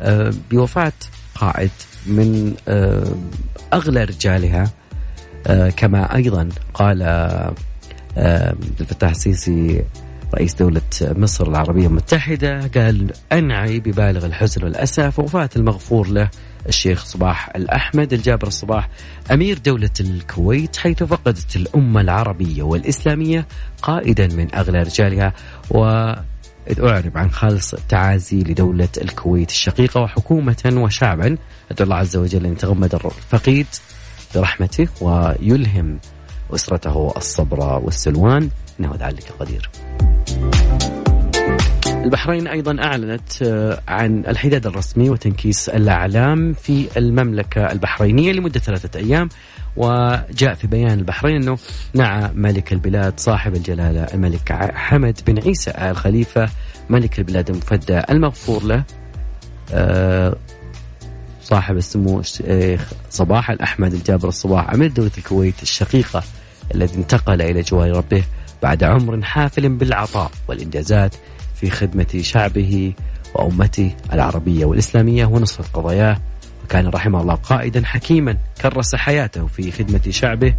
[0.00, 0.92] آه بوفاة
[1.34, 1.70] قائد
[2.06, 3.14] من آه
[3.72, 4.70] أغلى رجالها
[5.46, 7.54] آه، كما أيضا قال آه،
[8.16, 9.84] عبد الفتاح السيسي
[10.34, 16.28] رئيس دولة مصر العربية المتحدة قال أنعي ببالغ الحزن والأسف وفاة المغفور له
[16.68, 18.88] الشيخ صباح الأحمد الجابر الصباح
[19.32, 23.46] أمير دولة الكويت حيث فقدت الأمة العربية والإسلامية
[23.82, 25.32] قائدا من أغلى رجالها.
[25.70, 26.12] و
[26.70, 31.36] إذ أعرب عن خالص التعازي لدولة الكويت الشقيقة وحكومة وشعبا.
[31.70, 33.66] أدعو الله عز وجل أن يتغمد الفقيد
[34.34, 35.98] برحمته ويلهم
[36.54, 38.50] أسرته الصبر والسلوان.
[38.80, 39.70] إنه ذلك قدير
[42.04, 49.28] البحرين أيضا أعلنت آه، عن الحداد الرسمي وتنكيس الأعلام في المملكة البحرينية لمدة ثلاثة أيام
[49.76, 51.58] وجاء في بيان البحرين أنه
[51.94, 56.48] نعى ملك البلاد صاحب الجلالة الملك حمد بن عيسى آل خليفة
[56.90, 58.84] ملك البلاد المفدى المغفور له
[59.72, 60.36] آه،
[61.42, 66.22] صاحب السمو الشيخ صباح الأحمد الجابر الصباح أمير دولة الكويت الشقيقة
[66.74, 68.24] الذي انتقل إلى جوار ربه
[68.62, 71.14] بعد عمر حافل بالعطاء والإنجازات
[71.62, 72.92] في خدمة شعبه
[73.34, 76.18] وأمته العربية والإسلامية ونصرة قضاياه
[76.64, 80.54] وكان رحمه الله قائدا حكيما كرس حياته في خدمة شعبه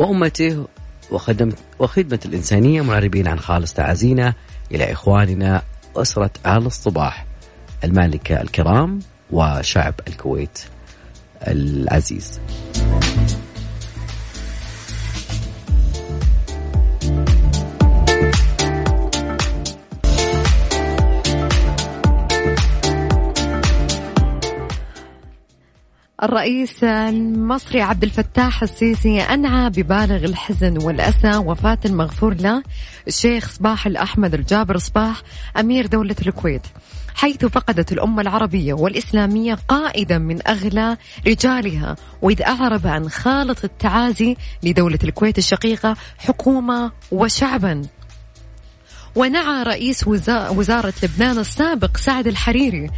[0.00, 0.66] وأمته
[1.10, 2.82] وخدمة, وخدمة الإنسانية.
[2.82, 4.34] معربين عن خالص تعازينا
[4.74, 5.62] إلى إخواننا
[5.96, 7.26] أسرة آل الصباح
[7.84, 8.98] المالكة الكرام
[9.30, 10.58] وشعب الكويت
[11.42, 12.40] العزيز.
[26.22, 32.62] الرئيس المصري عبد الفتاح السيسي أنعى ببالغ الحزن والأسى وفاة المغفور له
[33.08, 35.22] الشيخ صباح الأحمد الجابر صباح
[35.60, 36.62] أمير دولة الكويت.
[37.14, 44.98] حيث فقدت الأمة العربية والإسلامية قائدا من أغلى رجالها وإذ أعرب عن خالط التعازي لدولة
[45.04, 47.82] الكويت الشقيقة حكومة وشعبا.
[49.14, 52.90] ونعى رئيس وزارة لبنان السابق سعد الحريري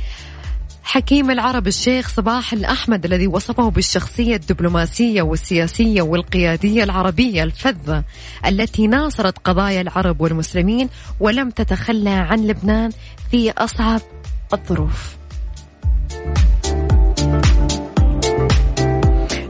[0.82, 8.04] حكيم العرب الشيخ صباح الأحمد الذي وصفه بالشخصية الدبلوماسية والسياسية والقيادية العربية الفذة
[8.46, 10.88] التي ناصرت قضايا العرب والمسلمين
[11.20, 12.90] ولم تتخلى عن لبنان
[13.30, 14.00] في أصعب
[14.52, 15.16] الظروف.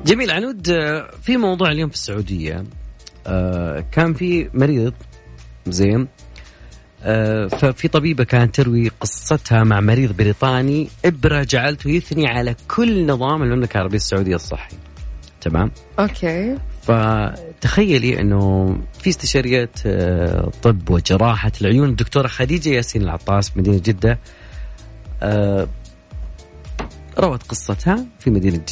[0.07, 0.67] جميل عنود
[1.23, 2.65] في موضوع اليوم في السعودية
[3.27, 4.95] آه، كان في مريض
[5.67, 6.07] زين آه،
[7.49, 10.89] ففي طبيبة كانت تروي قصتها مع مريض بريطاني.
[11.05, 14.77] إبرة جعلته يثني على كل نظام المملكة العربية السعودية الصحي.
[15.41, 16.57] تمام؟ okay.
[16.83, 21.53] فتخيلي أنه في استشاريات آه، طب وجراحة.
[21.61, 24.19] العيون الدكتورة خديجة ياسين العطاس مدينة جدة
[25.23, 25.69] آه،
[27.19, 28.65] روت قصتها في مدينة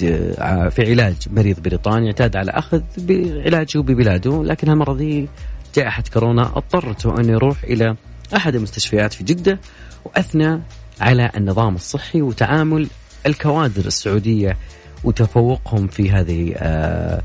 [0.71, 5.29] في علاج مريض بريطاني اعتاد على أخذ بعلاجه ببلاده لكن هالمرة ذي
[5.75, 7.97] جائحة كورونا أضطرته أن يروح إلى
[8.37, 9.59] أحد المستشفيات في جدة
[10.05, 10.61] وأثنى
[11.01, 12.89] على النظام الصحي وتعامل
[13.27, 14.57] الكوادر السعودية
[15.05, 17.23] وتفوقهم في هذه آه،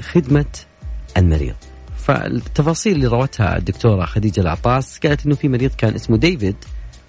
[0.00, 0.46] خدمة
[1.16, 1.54] المريض.
[1.96, 6.56] فالتفاصيل اللي روتها الدكتورة خديجة العطاس قالت أنه في مريض كان اسمه ديفيد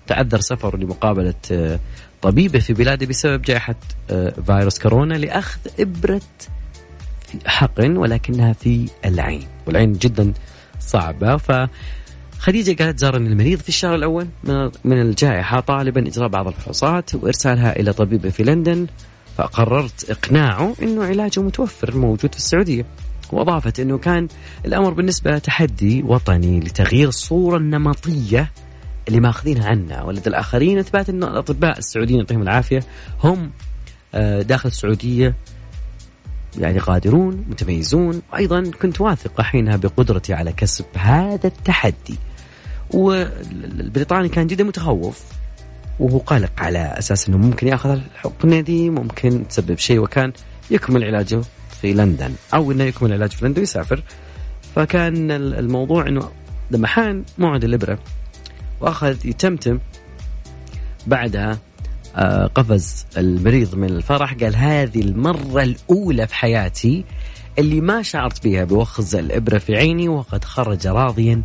[0.07, 1.79] تعذر سفره لمقابلة آه،
[2.21, 3.75] طبيبه في بلاده بسبب جائحة
[4.09, 6.21] آه، فيروس كورونا لأخذ إبرة
[7.45, 10.33] حقن ولكنها في العين والعين جدا
[10.79, 11.37] صعبة.
[11.37, 11.51] ف
[12.43, 14.27] خديجة قالت زارني المريض في الشهر الأول.
[14.83, 18.87] من الجائحة طالبا إجراء بعض الفحوصات وإرسالها إلى طبيب في لندن
[19.37, 22.85] فقررت إقناعه أنه علاجه متوفر موجود في السعودية.
[23.31, 24.27] وأضافت أنه كان
[24.65, 28.51] الأمر بالنسبة تحدي وطني لتغيير الصورة النمطية
[29.07, 32.83] اللي ماخذينها عنا ولدى الآخرين إثبات أن الأطباء السعوديين يعطيهم العافية.
[33.23, 33.51] هم
[34.15, 35.35] آه، داخل السعودية
[36.57, 38.21] يعني قادرون متميزون.
[38.33, 42.17] وأيضا كنت واثقة حينها بقدرتي على كسب هذا التحدي.
[42.93, 45.23] والبريطاني كان جدا متخوف
[45.99, 50.33] وهو قلق على أساس إنه ممكن يأخذ الحقنه دي ممكن تسبب شيء وكان
[50.71, 51.41] يكمل علاجه
[51.81, 54.03] في لندن أو إنه يكمل علاجه في لندن ويسافر.
[54.75, 56.29] فكان الموضوع إنه
[56.71, 57.99] لما حان موعد الابره
[58.81, 59.79] وأخذ يتمتم.
[61.07, 61.59] بعدها
[62.15, 67.05] آه، قفز المريض من الفرح قال هذه المرة الأولى في حياتي
[67.59, 71.41] اللي ما شعرت بها بوخز الإبرة في عيني وقد خرج راضيا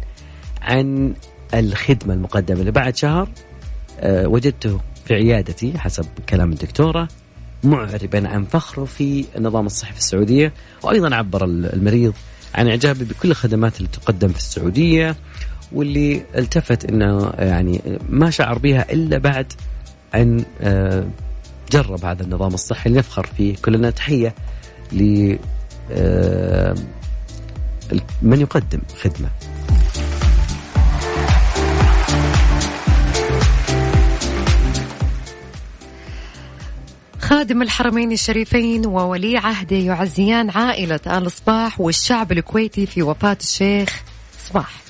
[0.62, 1.14] عن
[1.54, 3.28] الخدمة المقدمة بعد شهر
[4.00, 7.08] أه وجدته في عيادتي حسب كلام الدكتورة
[7.64, 12.12] معربا عن فخره في النظام الصحي في السعودية وأيضا عبر المريض
[12.54, 15.16] عن إعجابه بكل الخدمات اللي تقدم في السعودية
[15.72, 19.52] واللي التفت إنه يعني ما شعر بها إلا بعد
[20.14, 21.08] أن آه،
[21.72, 23.56] جرب هذا النظام الصحي اللي نفخر فيه.
[23.64, 24.34] كلنا تحية
[24.92, 25.36] ل
[25.92, 26.74] آه،
[28.22, 29.28] من يقدم خدمة.
[37.28, 44.02] خادم الحرمين الشريفين وولي عهده يعزيان عائلة آل صباح والشعب الكويتي في وفاة الشيخ
[44.48, 44.87] صباح.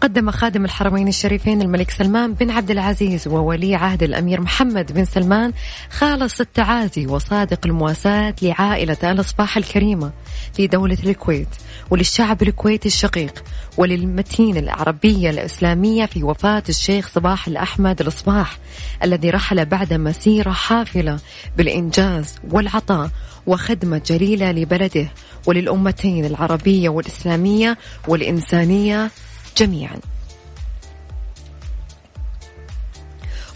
[0.00, 5.52] قدم خادم الحرمين الشريفين الملك سلمان بن عبد العزيز وولي عهد الأمير محمد بن سلمان
[5.90, 10.12] خالص التعازي وصادق المواساة لعائلة آل صباح الكريمة
[10.54, 11.48] في دولة الكويت
[11.90, 13.44] وللشعب الكويتي الشقيق
[13.76, 18.58] وللمتين العربية الإسلامية في وفاة الشيخ صباح الأحمد الصباح
[19.02, 21.18] الذي رحل بعد مسيرة حافلة
[21.56, 23.10] بالإنجاز والعطاء
[23.46, 25.08] وخدمة جليلة لبلده
[25.46, 29.10] وللأمتين العربية والإسلامية والإنسانية
[29.56, 29.98] جميعا.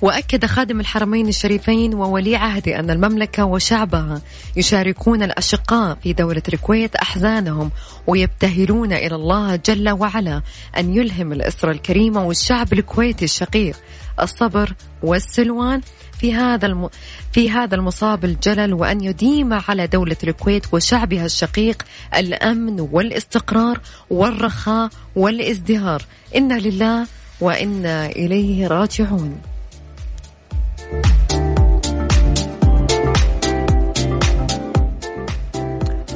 [0.02, 4.20] وأكد خادم الحرمين الشريفين وولي عهده أن المملكة وشعبها
[4.56, 7.70] يشاركون الأشقاء في دولة الكويت أحزانهم
[8.06, 10.42] ويبتهلون إلى الله جل وعلا
[10.78, 13.76] أن يلهم الأسرة الكريمة والشعب الكويتي الشقيق.
[14.20, 15.80] الصبر والسلوان
[16.22, 16.88] في هذا الم...
[17.32, 21.82] في هذا المصاب الجلل وأن يديم على دولة الكويت وشعبها الشقيق
[22.16, 23.80] الأمن والاستقرار
[24.10, 26.02] والرخاء والازدهار.
[26.36, 27.06] إنا لله
[27.40, 29.40] وإنا إليه راجعون.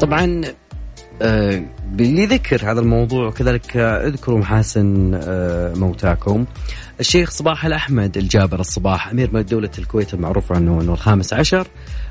[0.01, 0.43] طبعا
[1.23, 1.63] آه،
[1.99, 6.45] لذكر هذا الموضوع وكذلك آه، اذكروا محاسن آه، موتاكم.
[7.01, 11.67] الشيخ صباح الأحمد الجابر الصباح أمير دولة الكويت المعروف عنه أنه الخامس عشر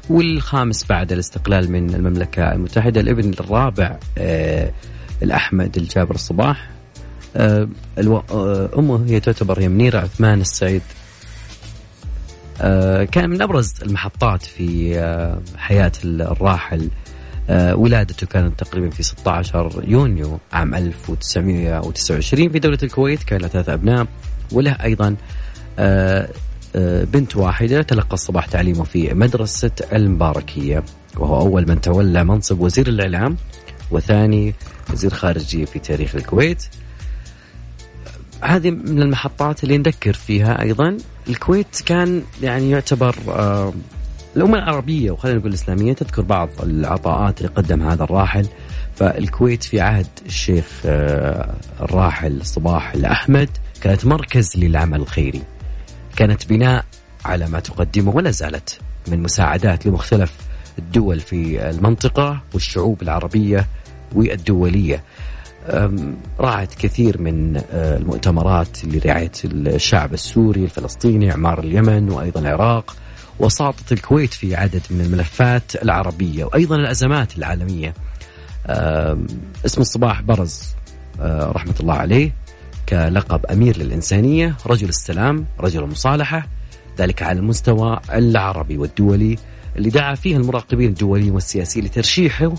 [0.09, 3.97] والخامس بعد الاستقلال من المملكة المتحدة الإبن الرابع
[5.23, 6.69] الأحمد الجابر الصباح.
[8.77, 10.81] أمه هي تعتبر هي منيرة عثمان السعيد.
[13.11, 14.95] كان من أبرز المحطات في
[15.57, 16.81] حياة الراحل.
[16.83, 17.04] آه،
[17.49, 24.07] ولادته كانت تقريبا في 16 يونيو عام 1929 في دولة الكويت كان له ثلاث أبناء
[24.51, 25.15] وله أيضا
[25.79, 26.29] آه،
[26.75, 30.83] آه، بنت واحدة تلقى الصباح تعليمه في مدرسة المباركية
[31.17, 33.37] وهو أول من تولى منصب وزير الإعلام
[33.91, 34.53] وثاني
[34.93, 36.65] وزير خارجية في تاريخ الكويت.
[38.41, 40.97] هذه من المحطات اللي نذكر فيها أيضا.
[41.29, 43.15] الكويت كان يعني يعتبر
[44.35, 48.47] الأمة العربية وخلينا نقول الإسلامية تذكر بعض العطاءات اللي قدمها هذا الراحل.
[48.95, 53.49] فالكويت في عهد الشيخ آه، الراحل صباح الأحمد
[53.81, 55.41] كانت مركز للعمل الخيري.
[56.15, 56.85] كانت بناء
[57.25, 60.33] على ما تقدمه ولا زالت من مساعدات لمختلف
[60.79, 63.67] الدول في المنطقة والشعوب العربية
[64.15, 65.03] والدولية.
[66.39, 72.95] راعت كثير من آه، المؤتمرات لرعاية الشعب السوري الفلسطيني إعمار اليمن وأيضا العراق.
[73.39, 77.93] وساطت الكويت في عدد من الملفات العربية وأيضا الأزمات العالمية.
[79.65, 80.75] اسم الصباح برز
[81.21, 82.33] آه، رحمة الله عليه
[82.89, 86.47] كلقب أمير للإنسانية رجل السلام رجل المصالحة
[86.99, 89.37] ذلك على المستوى العربي والدولي
[89.77, 92.53] اللي دعا فيه المراقبين الدوليين والسياسيين لترشيحه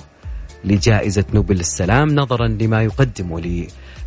[0.65, 3.41] لجائزة نوبل للسلام نظرا لما يقدمه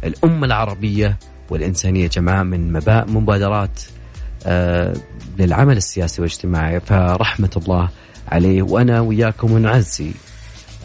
[0.03, 1.17] للأمة العربية
[1.49, 2.73] والإنسانية جماعة من
[3.07, 3.81] مبادرات
[5.39, 7.89] للعمل السياسي والاجتماعي فرحمة الله
[8.27, 8.61] عليه.
[8.61, 10.11] وأنا وياكم نعزي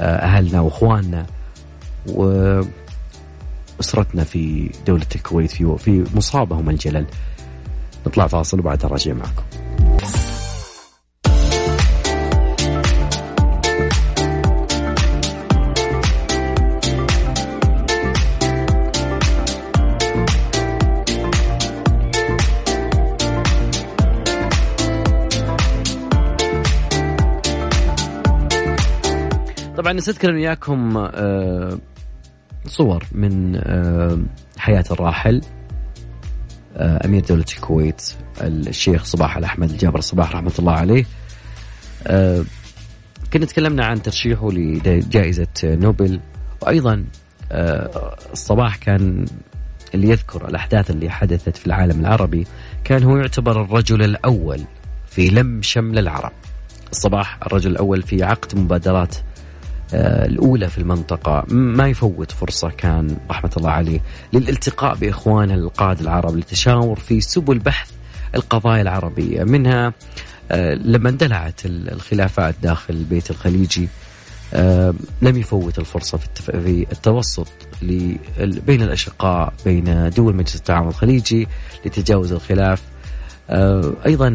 [0.00, 1.26] آه، أهلنا وإخواننا
[2.06, 2.74] وأسرتنا
[4.24, 7.06] في دولة الكويت في في مصابهم الجلل.
[8.06, 9.63] نطلع فاصل وبعدها راجع معكم.
[29.85, 31.78] طبعا نستذكر وياكم آه،
[32.66, 34.18] صور من آه،
[34.59, 35.41] حياة الراحل
[36.76, 41.05] آه، أمير دولة الكويت الشيخ صباح الأحمد الجابر الصباح رحمة الله عليه.
[43.32, 46.20] كنا تكلمنا عن ترشيحه لجائزة نوبل
[46.62, 47.05] وأيضا
[48.32, 49.26] الصباح كان
[49.95, 52.47] اللي يذكر الأحداث اللي حدثت في العالم العربي
[52.85, 54.61] كان هو يعتبر الرجل الأول
[55.11, 56.32] في لم شمل العرب.
[56.91, 59.16] الصباح الرجل الأول في عقد مبادرات
[60.26, 61.45] الأولى في المنطقة.
[61.49, 64.01] ما يفوت فرصة كان رحمة الله عليه
[64.32, 67.90] للالتقاء بإخوانه القادة العرب للتشاور في سبل بحث
[68.34, 69.45] القضايا العربية.
[69.45, 69.92] منها
[70.51, 73.88] آه، لما اندلعت الخلافات داخل البيت الخليجي
[74.55, 77.49] آه، لم يفوت الفرصة في التوسط
[78.66, 81.49] بين الأشقاء بين دول مجلس التعاون الخليجي
[81.86, 82.82] لتجاوز الخلاف.
[84.07, 84.34] أيضا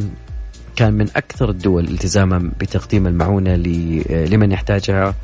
[0.75, 5.15] كان من أكثر الدول التزاما بتقديم المعونة لمن يحتاجها.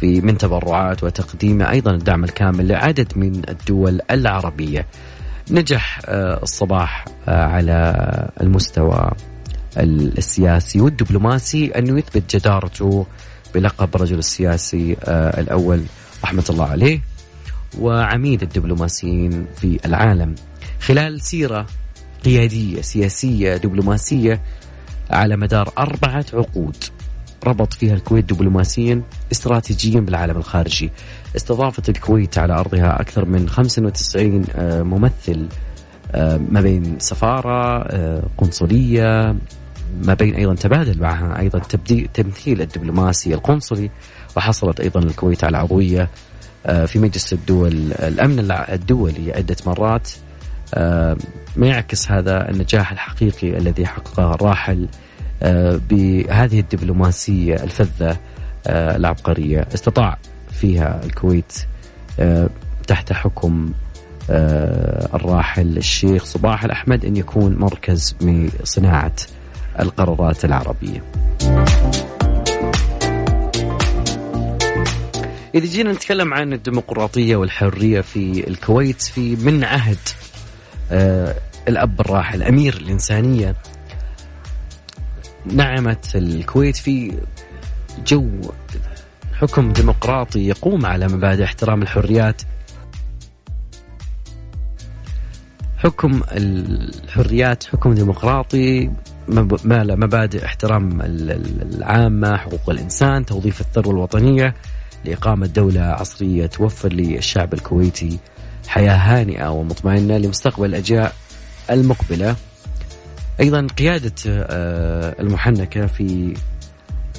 [0.00, 4.86] في من تبرعات وتقديم أيضا الدعم الكامل لعدد من الدول العربية.
[5.50, 7.94] نجح آه، الصباح آه، على
[8.40, 9.10] المستوى
[9.78, 13.06] السياسي والدبلوماسي أنه يثبت جدارته
[13.54, 15.82] بلقب رجل السياسي آه، الأول
[16.24, 17.00] رحمة الله عليه
[17.78, 20.34] وعميد الدبلوماسيين في العالم.
[20.80, 21.66] خلال سيرة
[22.24, 24.40] قيادية سياسية دبلوماسية
[25.10, 26.76] على مدار أربعة عقود.
[27.46, 30.90] ربط فيها الكويت دبلوماسيا استراتيجيا بالعالم الخارجي.
[31.36, 35.46] استضافت الكويت على أرضها أكثر من 95 آه، ممثل
[36.12, 39.36] آه، ما بين سفارة آه، قنصلية
[40.02, 43.90] ما بين أيضا تبادل معها تبدي- تمثيل الدبلوماسي القنصلي
[44.36, 46.08] وحصلت أيضا الكويت على عضوية
[46.66, 50.10] آه، في مجلس الدول الأمن الع- الدولي عدة مرات.
[51.56, 54.88] ما يعكس هذا النجاح الحقيقي الذي حققه الراحل
[55.90, 58.16] بهذه الدبلوماسية الفذة
[58.66, 59.68] آه، العبقرية.
[59.74, 60.18] استطاع
[60.50, 61.52] فيها الكويت
[62.20, 62.48] آه،
[62.86, 63.72] تحت حكم
[64.30, 69.16] آه، الراحل الشيخ صباح الأحمد أن يكون مركز بصناعة
[69.80, 71.02] القرارات العربية.
[75.54, 79.98] إذا جينا نتكلم عن الديمقراطية والحرية في الكويت في من عهد
[80.92, 81.34] آه،
[81.68, 83.54] الأب الراحل أمير الإنسانية
[85.46, 87.18] نعمت الكويت في
[88.06, 88.30] جو
[89.34, 92.42] حكم ديمقراطي يقوم على مبادئ احترام الحريات.
[95.76, 98.90] حكم الحريات حكم ديمقراطي
[99.28, 104.54] مبادئ احترام ال- ال- العامة حقوق الإنسان توظيف الثروة الوطنية
[105.04, 108.18] لإقامة دولة عصرية توفر للشعب الكويتي
[108.68, 111.10] حياة هانئة ومطمئنة لمستقبل الأجيال
[111.70, 112.36] المقبلة.
[113.40, 116.34] أيضا قيادة آه، المحنكة في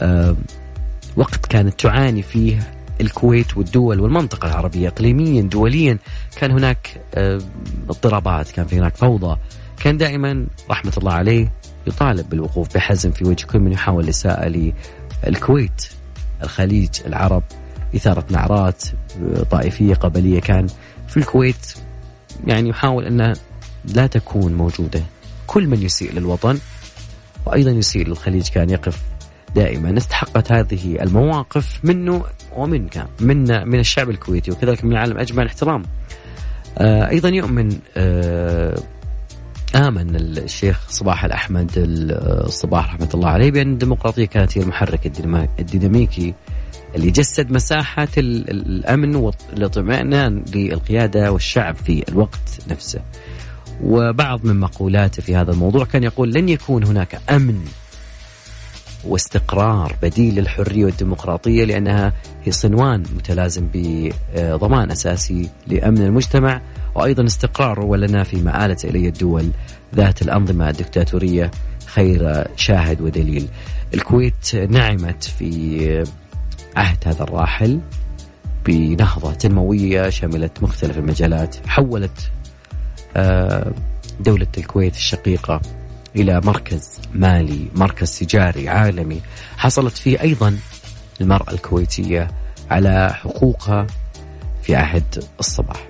[0.01, 0.36] آه،
[1.15, 2.59] وقت كانت تعاني فيه
[3.01, 4.88] الكويت والدول والمنطقة العربية.
[4.88, 5.97] إقليميا دوليا
[6.36, 7.41] كان هناك آه،
[7.89, 9.38] اضطرابات كان في هناك فوضى.
[9.80, 11.51] كان دائما رحمة الله عليه
[11.88, 14.74] يطالب بالوقوف بحزم في وجه كل من يحاول الإساءة
[15.28, 15.86] للكويت.
[16.43, 17.43] الخليج العرب
[17.95, 18.84] إثارة نعرات
[19.51, 20.67] طائفية قبلية كان
[21.07, 21.74] في الكويت
[22.47, 23.34] يعني يحاول أنها
[23.86, 25.03] لا تكون موجودة.
[25.50, 26.58] كل من يسيء للوطن
[27.45, 29.02] وأيضا يسيء للخليج كان يقف
[29.56, 32.24] دائما استحقت هذه المواقف منه
[32.56, 35.84] ومنك من من الشعب الكويتي وكذلك من العالم اجمع الاحترام.
[36.78, 38.76] آه أيضا يؤمن آه
[39.76, 45.06] آمن الشيخ صباح الأحمد الصباح رحمة الله عليه بأن الديمقراطية كانت هي المحرك
[45.60, 46.34] الديناميكي
[46.95, 53.00] اللي جسد مساحة ال- ال- الأمن والإطمئنان للقيادة والشعب في الوقت نفسه.
[53.84, 57.65] وبعض من مقولاته في هذا الموضوع كان يقول لن يكون هناك أمن
[59.05, 62.13] واستقرار بديل للحرية والديمقراطية لأنها
[62.43, 66.61] هي صنوان متلازم بضمان أساسي لأمن المجتمع
[66.95, 69.49] وأيضا استقراره ولنا في مآلة اليه الدول
[69.95, 71.51] ذات الأنظمة الدكتاتورية
[71.86, 73.47] خير شاهد ودليل.
[73.93, 76.05] الكويت نعمت في
[76.75, 77.80] عهد هذا الراحل
[78.65, 82.32] بنهضة تنموية شملت مختلف المجالات، حولت
[84.20, 85.62] دولة الكويت الشقيقة
[86.16, 89.22] إلى مركز مالي مركز تجاري عالمي
[89.57, 90.60] حصلت فيه أيضا
[91.22, 92.28] المرأة الكويتية
[92.72, 93.88] على حقوقها
[94.64, 95.88] في عهد الصباح.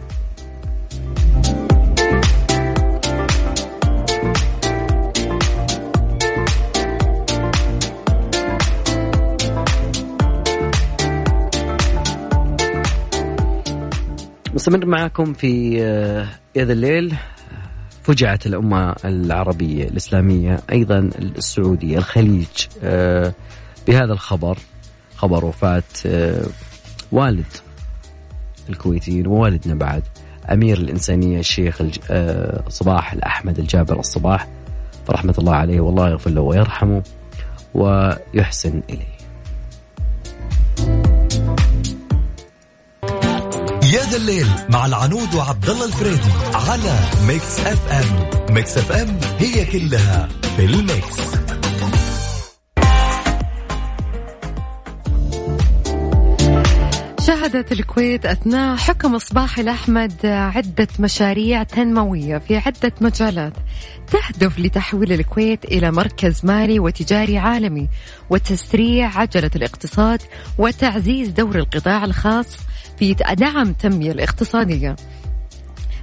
[14.60, 17.16] مستمر معكم في آه، يا ذا الليل
[18.04, 22.48] فجعت الأمة العربية الإسلامية أيضا السعودية الخليج.
[22.84, 23.34] آه،
[23.88, 24.58] بهذا الخبر
[25.16, 26.46] خبر وفاة آه،
[27.12, 27.46] والد
[28.70, 30.04] الكويتيين ووالدنا بعد
[30.52, 31.82] أمير الإنسانية الشيخ
[32.12, 34.48] آه، صباح الأحمد الجابر الصباح
[35.08, 37.04] فرحمة الله عليه والله يغفر له ويرحمه
[37.74, 39.20] ويحسن إليه.
[43.94, 48.54] يا ذا الليل مع العنود وعبد الله الفريدي على Mix FM.
[48.54, 51.20] Mix FM هي كلها في ال mix.
[57.28, 63.54] شهدت الكويت أثناء حكم صباح الأحمد عدة مشاريع تنموية في عدة مجالات
[64.08, 67.88] تهدف لتحويل الكويت إلى مركز مالي وتجاري عالمي
[68.30, 70.22] وتسريع عجلة الاقتصاد
[70.58, 72.58] وتعزيز دور القطاع الخاص
[73.00, 74.96] في دعم التنمية الاقتصادية.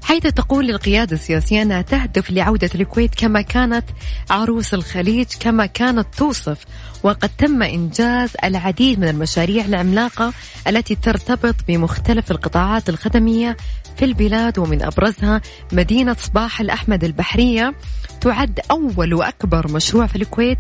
[0.03, 3.85] حيث تقول القيادة السياسية أنها تهدف لعودة الكويت كما كانت
[4.31, 6.65] عروس الخليج كما كانت توصف
[7.03, 10.33] وقد تم إنجاز العديد من المشاريع العملاقة
[10.69, 13.57] التي ترتبط بمختلف القطاعات الخدمية
[13.97, 15.41] في البلاد ومن أبرزها
[15.73, 17.75] مدينة صباح الأحمد البحرية.
[18.21, 20.59] تعد أول وأكبر مشروع في الكويت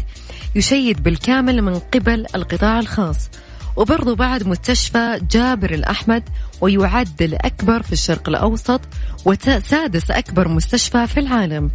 [0.54, 3.30] يشيد بالكامل من قبل القطاع الخاص.
[3.76, 6.22] وبرضو بعد مستشفى جابر الأحمد
[6.60, 8.80] ويعد الأكبر في الشرق الأوسط
[9.24, 11.70] وسادس أكبر مستشفى في العالم.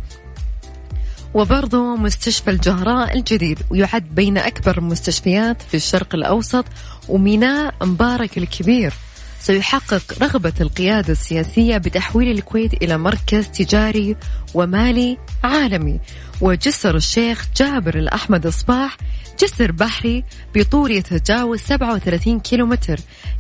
[1.34, 6.66] وبرضو مستشفى الجهراء الجديد ويعد بين أكبر المستشفيات في الشرق الأوسط
[7.10, 8.94] وميناء مبارك الكبير.
[9.42, 14.16] سيحقق رغبة القيادة السياسية بتحويل الكويت إلى مركز تجاري
[14.54, 16.00] ومالي عالمي.
[16.42, 18.98] وجسر الشيخ جابر الأحمد الصباح
[19.40, 20.24] جسر بحري
[20.56, 23.00] بطول يتجاوز 37 كيلومتر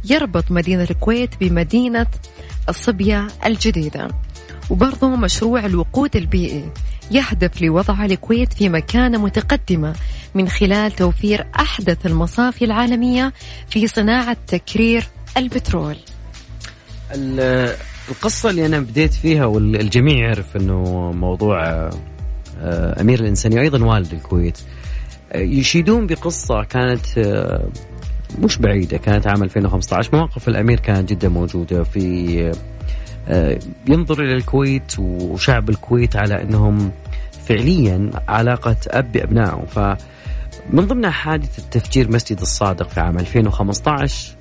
[0.09, 2.07] يربط مدينة الكويت بمدينة
[2.69, 4.07] الصبية الجديدة.
[4.69, 6.69] وبرضه مشروع الوقود البيئي
[7.11, 9.95] يهدف لوضع الكويت في مكانة متقدمة
[10.35, 13.33] من خلال توفير أحدث المصافي العالمية
[13.69, 15.07] في صناعة تكرير
[15.37, 15.95] البترول.
[17.15, 17.75] ال-
[18.09, 21.89] القصة اللي أنا بديت فيها والجميع يعرف أنه موضوع
[22.61, 24.57] آه، أمير الإنسانية وأيضا والد الكويت
[25.31, 27.65] آه، يشيدون بقصة كانت آه،
[28.39, 32.51] مش بعيدة كانت عام 2015 مواقف الأمير كانت جدا موجودة في
[33.27, 33.59] آه،
[33.89, 36.91] ينظر إلى الكويت وشعب الكويت على أنهم
[37.47, 44.35] فعليا علاقة أب بأبنائه فمن ضمنها حادثة تفجير مسجد الصادق في عام 2015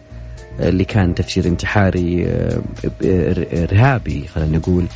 [0.69, 2.61] اللي كان تفجير انتحاري آه،
[3.65, 4.87] إرهابي خلينا نقول.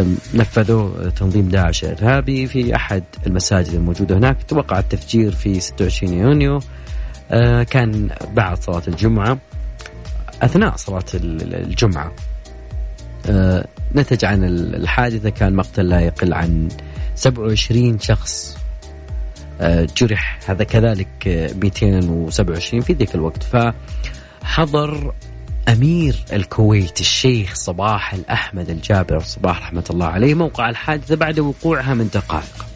[0.00, 4.36] آم، نفذوه تنظيم داعش الارهابي في أحد المساجد الموجودة هناك.
[4.48, 6.60] توقع التفجير في 26 يونيو.
[7.30, 9.38] آه، كان بعد صلاة الجمعة
[10.42, 12.12] أثناء صلاة ال- الجمعة.
[13.26, 15.30] آه، نتج عن ال- الحادثة.
[15.30, 16.68] كان مقتل لا يقل عن
[17.14, 18.56] 27 شخص.
[19.60, 23.42] آه، جرح هذا كذلك آه، 227 في ذيك الوقت.
[23.42, 23.56] ف
[24.44, 25.14] حضر
[25.68, 29.20] أمير الكويت الشيخ صباح الأحمد الجابر.
[29.20, 30.34] صباح رحمة الله عليه.
[30.34, 32.66] موقع الحادثة بعد وقوعها من دقائق.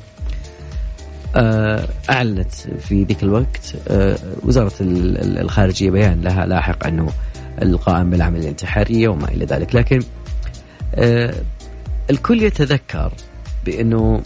[1.36, 7.08] آه، أعلنت في ذيك الوقت آه، وزارة ال- ال- الخارجية بيان لها لاحق أنه
[7.62, 9.74] القائم بالعملية الانتحارية وما إلى ذلك.
[9.74, 10.00] لكن
[10.94, 11.34] آه،
[12.10, 13.12] الكل يتذكر
[13.64, 14.22] بأنه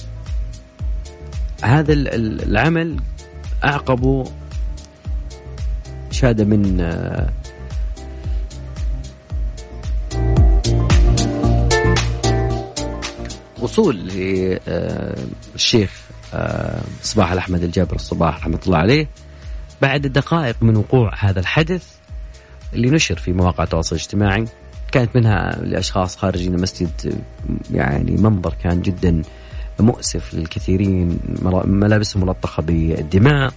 [1.63, 2.97] هذا ال- ال- العمل
[3.65, 4.25] أعقبه
[6.23, 7.29] شهادة من آه،
[13.61, 13.97] وصول
[15.57, 15.91] للشيخ
[17.03, 19.09] صباح الأحمد الجابر الصباح رحمة الله عليه.
[19.83, 21.87] بعد دقائق من وقوع هذا الحدث
[22.75, 24.45] اللي نشر في مواقع التواصل الاجتماعي
[24.93, 27.23] كانت منها لأشخاص خارجين المسجد
[27.71, 29.23] يعني منظر كان جدا
[29.81, 31.19] مؤسف للكثيرين
[31.65, 33.53] ملابسهم ملطخة بالدماء.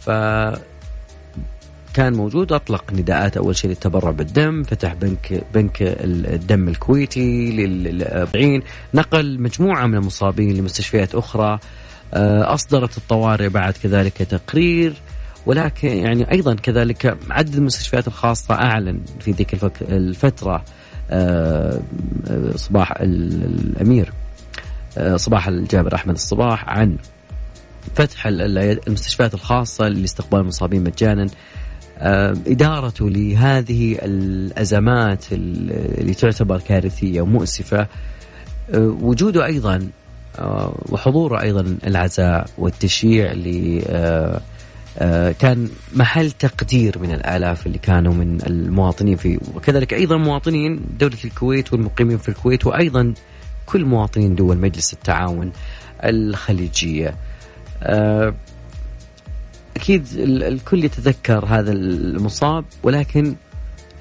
[0.00, 0.10] ف
[1.94, 8.62] كان موجود أطلق نداءات أول شيء للتبرع بالدم فتح بنك بنك الدم الكويتي للأبعين
[8.94, 11.58] نقل مجموعة من المصابين لمستشفيات أخرى
[12.14, 14.92] آه، أصدرت الطوارئ بعد كذلك تقرير
[15.46, 20.64] ولكن يعني أيضا كذلك عدد المستشفيات الخاصة أعلن في ذيك الفترة
[21.10, 21.80] آه،
[22.54, 24.12] صباح ال- الأمير
[24.98, 26.96] آه، صباح الجابر أحمد الصباح عن
[27.94, 31.26] فتح ال- ال- المستشفيات الخاصة لاستقبال المصابين مجانا.
[31.98, 37.86] آه، إدارته لهذه الأزمات ال- اللي تعتبر كارثية ومؤسفة
[38.74, 39.88] آه، وجوده أيضا
[40.38, 43.32] آه، وحضوره أيضا العزاء والتشييع
[44.98, 51.16] آه، كان محل تقدير من الآلاف اللي كانوا من المواطنين في وكذلك أيضا مواطنين دولة
[51.24, 53.14] الكويت والمقيمين في الكويت وأيضا
[53.66, 55.52] كل مواطنين دول مجلس التعاون
[56.04, 57.14] الخليجية.
[57.82, 58.34] آه،
[59.78, 63.34] أكيد ال- الكل يتذكر هذا المصاب ولكن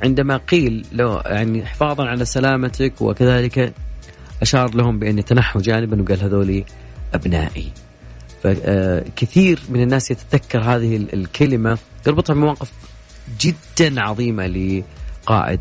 [0.03, 3.73] عندما قيل له يعني حفاظا على سلامتك وكذلك
[4.41, 6.65] أشار لهم بأن يتنحوا جانبا وقال هذولي
[7.13, 7.71] أبنائي.
[8.43, 12.71] فكثير من الناس يتذكر هذه ال- الكلمة يربطها بمواقف
[13.39, 15.59] جدا عظيمة لقائد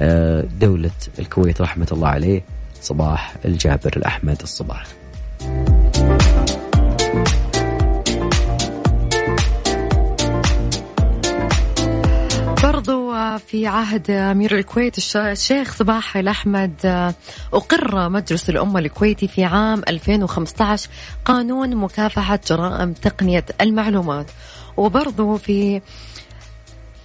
[0.00, 2.44] آه، دولة الكويت رحمة الله عليه
[2.82, 4.86] صباح الجابر الأحمد الصباح.
[13.38, 17.14] في عهد أمير الكويت الش- الشيخ صباح الأحمد.
[17.52, 20.88] أقر مجلس الأمة الكويتي في عام 2015
[21.24, 24.26] قانون مكافحة جرائم تقنية المعلومات.
[24.76, 25.80] وبرضو في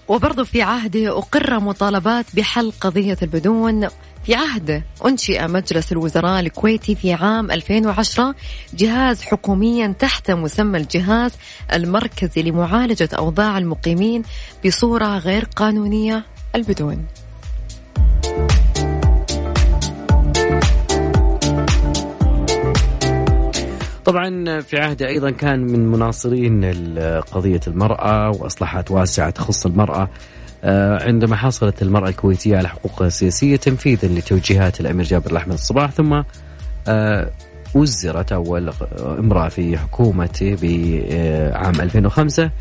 [0.07, 3.87] وبرضو في عهده أقر مطالبات بحل قضية البدون
[4.25, 8.35] في عهده أنشئ مجلس الوزراء الكويتي في عام 2010
[8.73, 11.31] جهاز حكوميا تحت مسمى الجهاز
[11.73, 14.23] المركزي لمعالجة أوضاع المقيمين
[14.65, 17.05] بصورة غير قانونية البدون.
[24.05, 26.65] طبعا في عهده أيضا كان من مناصرين
[27.31, 30.09] قضية المرأة واصلاحات واسعة تخص المرأة.
[31.01, 36.21] عندما حصلت المرأة الكويتية على حقوقها السياسيه تنفيذا لتوجيهات الأمير جابر الأحمد الصباح ثم
[36.87, 37.29] آه،
[37.73, 38.73] وزرت أول
[39.19, 42.51] امرأة في حكومته بعام 2005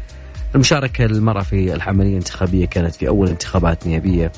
[0.54, 4.32] المشاركة للمراه في العملية الانتخابية كانت في أول انتخابات نيابية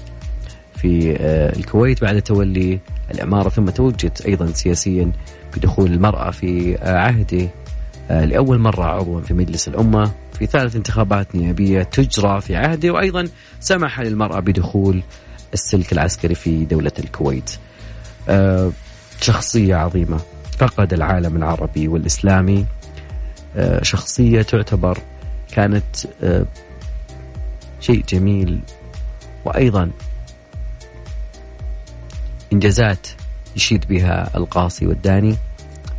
[0.76, 2.78] في آه، الكويت بعد تولي
[3.10, 5.12] الإمارة ثم توجت أيضا سياسيا
[5.56, 7.48] بدخول المرأة في عهده
[8.10, 10.10] آه، لأول مرة عضوا في مجلس الأمة.
[10.38, 13.28] في ثالث انتخابات نيابية تجرى في عهده وأيضا
[13.60, 15.02] سمح للمرأة بدخول
[15.54, 17.50] السلك العسكري في دولة الكويت.
[18.28, 18.70] آه،
[19.20, 20.20] شخصية عظيمة
[20.58, 22.66] فقد العالم العربي والإسلامي.
[23.56, 24.98] آه، شخصية تعتبر
[25.52, 25.96] كانت
[27.80, 28.60] شيء جميل
[29.44, 29.90] وأيضا
[32.52, 33.06] إنجازات
[33.56, 35.36] يشيد بها القاصي والداني.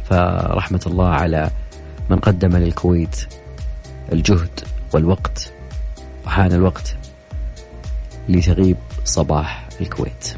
[0.10, 1.50] فرحمة الله على
[2.10, 3.26] من قدم للكويت
[4.14, 4.60] الجهد
[4.94, 5.52] والوقت
[6.26, 6.96] وحان الوقت
[8.30, 10.36] لتغيب صباح الكويت.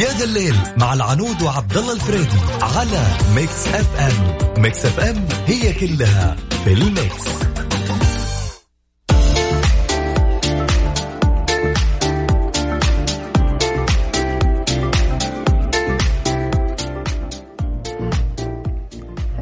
[0.00, 6.36] يا ذا الليل مع العنود وعبد الله الفريدي على Mix FM Mix FM هي كلها
[6.64, 7.49] في ال mix.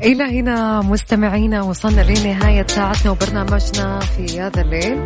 [0.03, 5.05] إلى هنا مستمعينا وصلنا لنهاية ساعتنا وبرنامجنا في هذا الليل.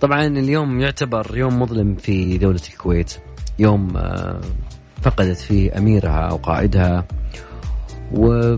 [0.00, 3.14] طبعا اليوم يعتبر يوم مظلم في دولة الكويت.
[3.58, 4.40] يوم آه،
[5.02, 7.04] فقدت فيه أميرها أو قائدها.
[8.12, 8.56] و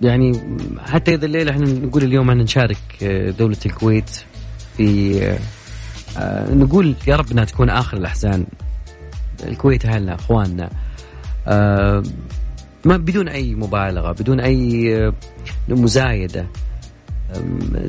[0.00, 4.24] يعني حتى إذا الليلة إحنا نقول اليوم إحنا نشارك آه، دولة الكويت
[4.76, 5.20] في
[6.18, 8.46] آه، نقول يا رب إنها تكون آخر الأحزان.
[9.46, 10.70] الكويت أهلنا إخواننا.
[12.84, 15.12] ما بدون أي مبالغة بدون أي
[15.68, 16.46] مزايدة.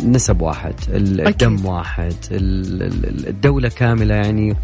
[0.03, 4.55] نسب واحد الدم واحد الدولة كاملة يعني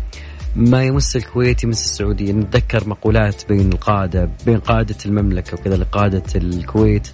[0.55, 2.31] ما يمس الكويت يمس السعودية.
[2.31, 7.07] نتذكر مقولات بين القادة بين قادة المملكة وكذلك قادة الكويت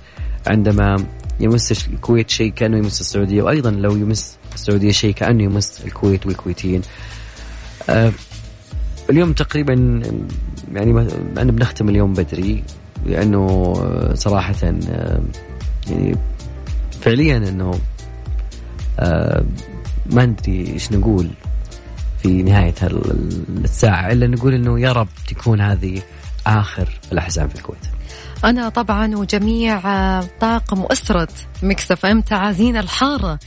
[0.47, 1.05] عندما
[1.39, 6.81] يمس الكويت شيء كأنه يمس السعودية وأيضا لو يمس السعودية شيء كأنه يمس الكويت والكويتيين.
[7.89, 8.11] آه
[9.09, 10.01] اليوم تقريبا
[10.73, 11.07] يعني
[11.37, 12.63] أنا بنختم اليوم بدري.
[13.05, 13.73] لأنه
[14.13, 15.21] صراحة آه
[15.89, 16.17] يعني
[17.01, 17.79] فعليا أنه
[18.99, 19.45] آه
[20.05, 21.29] ما ندري إيش نقول
[22.23, 22.75] في نهاية
[23.63, 26.01] الساعة إلا نقول أنه يا رب تكون هذه
[26.47, 27.79] آخر الأحزان في الكويت.
[28.45, 29.79] أنا طبعا وجميع
[30.21, 31.27] طاقم أسرة
[31.63, 33.39] مكسف أم تعازينا الحارة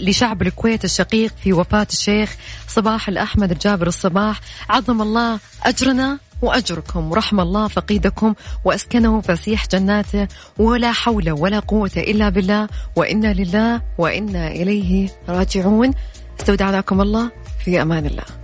[0.00, 2.36] لشعب الكويت الشقيق في وفاة الشيخ
[2.68, 4.40] صباح الأحمد الجابر الصباح.
[4.70, 8.34] عظم الله أجرنا وأجركم ورحم الله فقيدكم
[8.64, 10.28] وأسكنه فسيح جناته
[10.58, 15.90] ولا حول ولا قوة إلا بالله وإنا لله وإنا إليه راجعون.
[16.40, 17.30] استودعناكم الله
[17.64, 18.39] في أمان الله.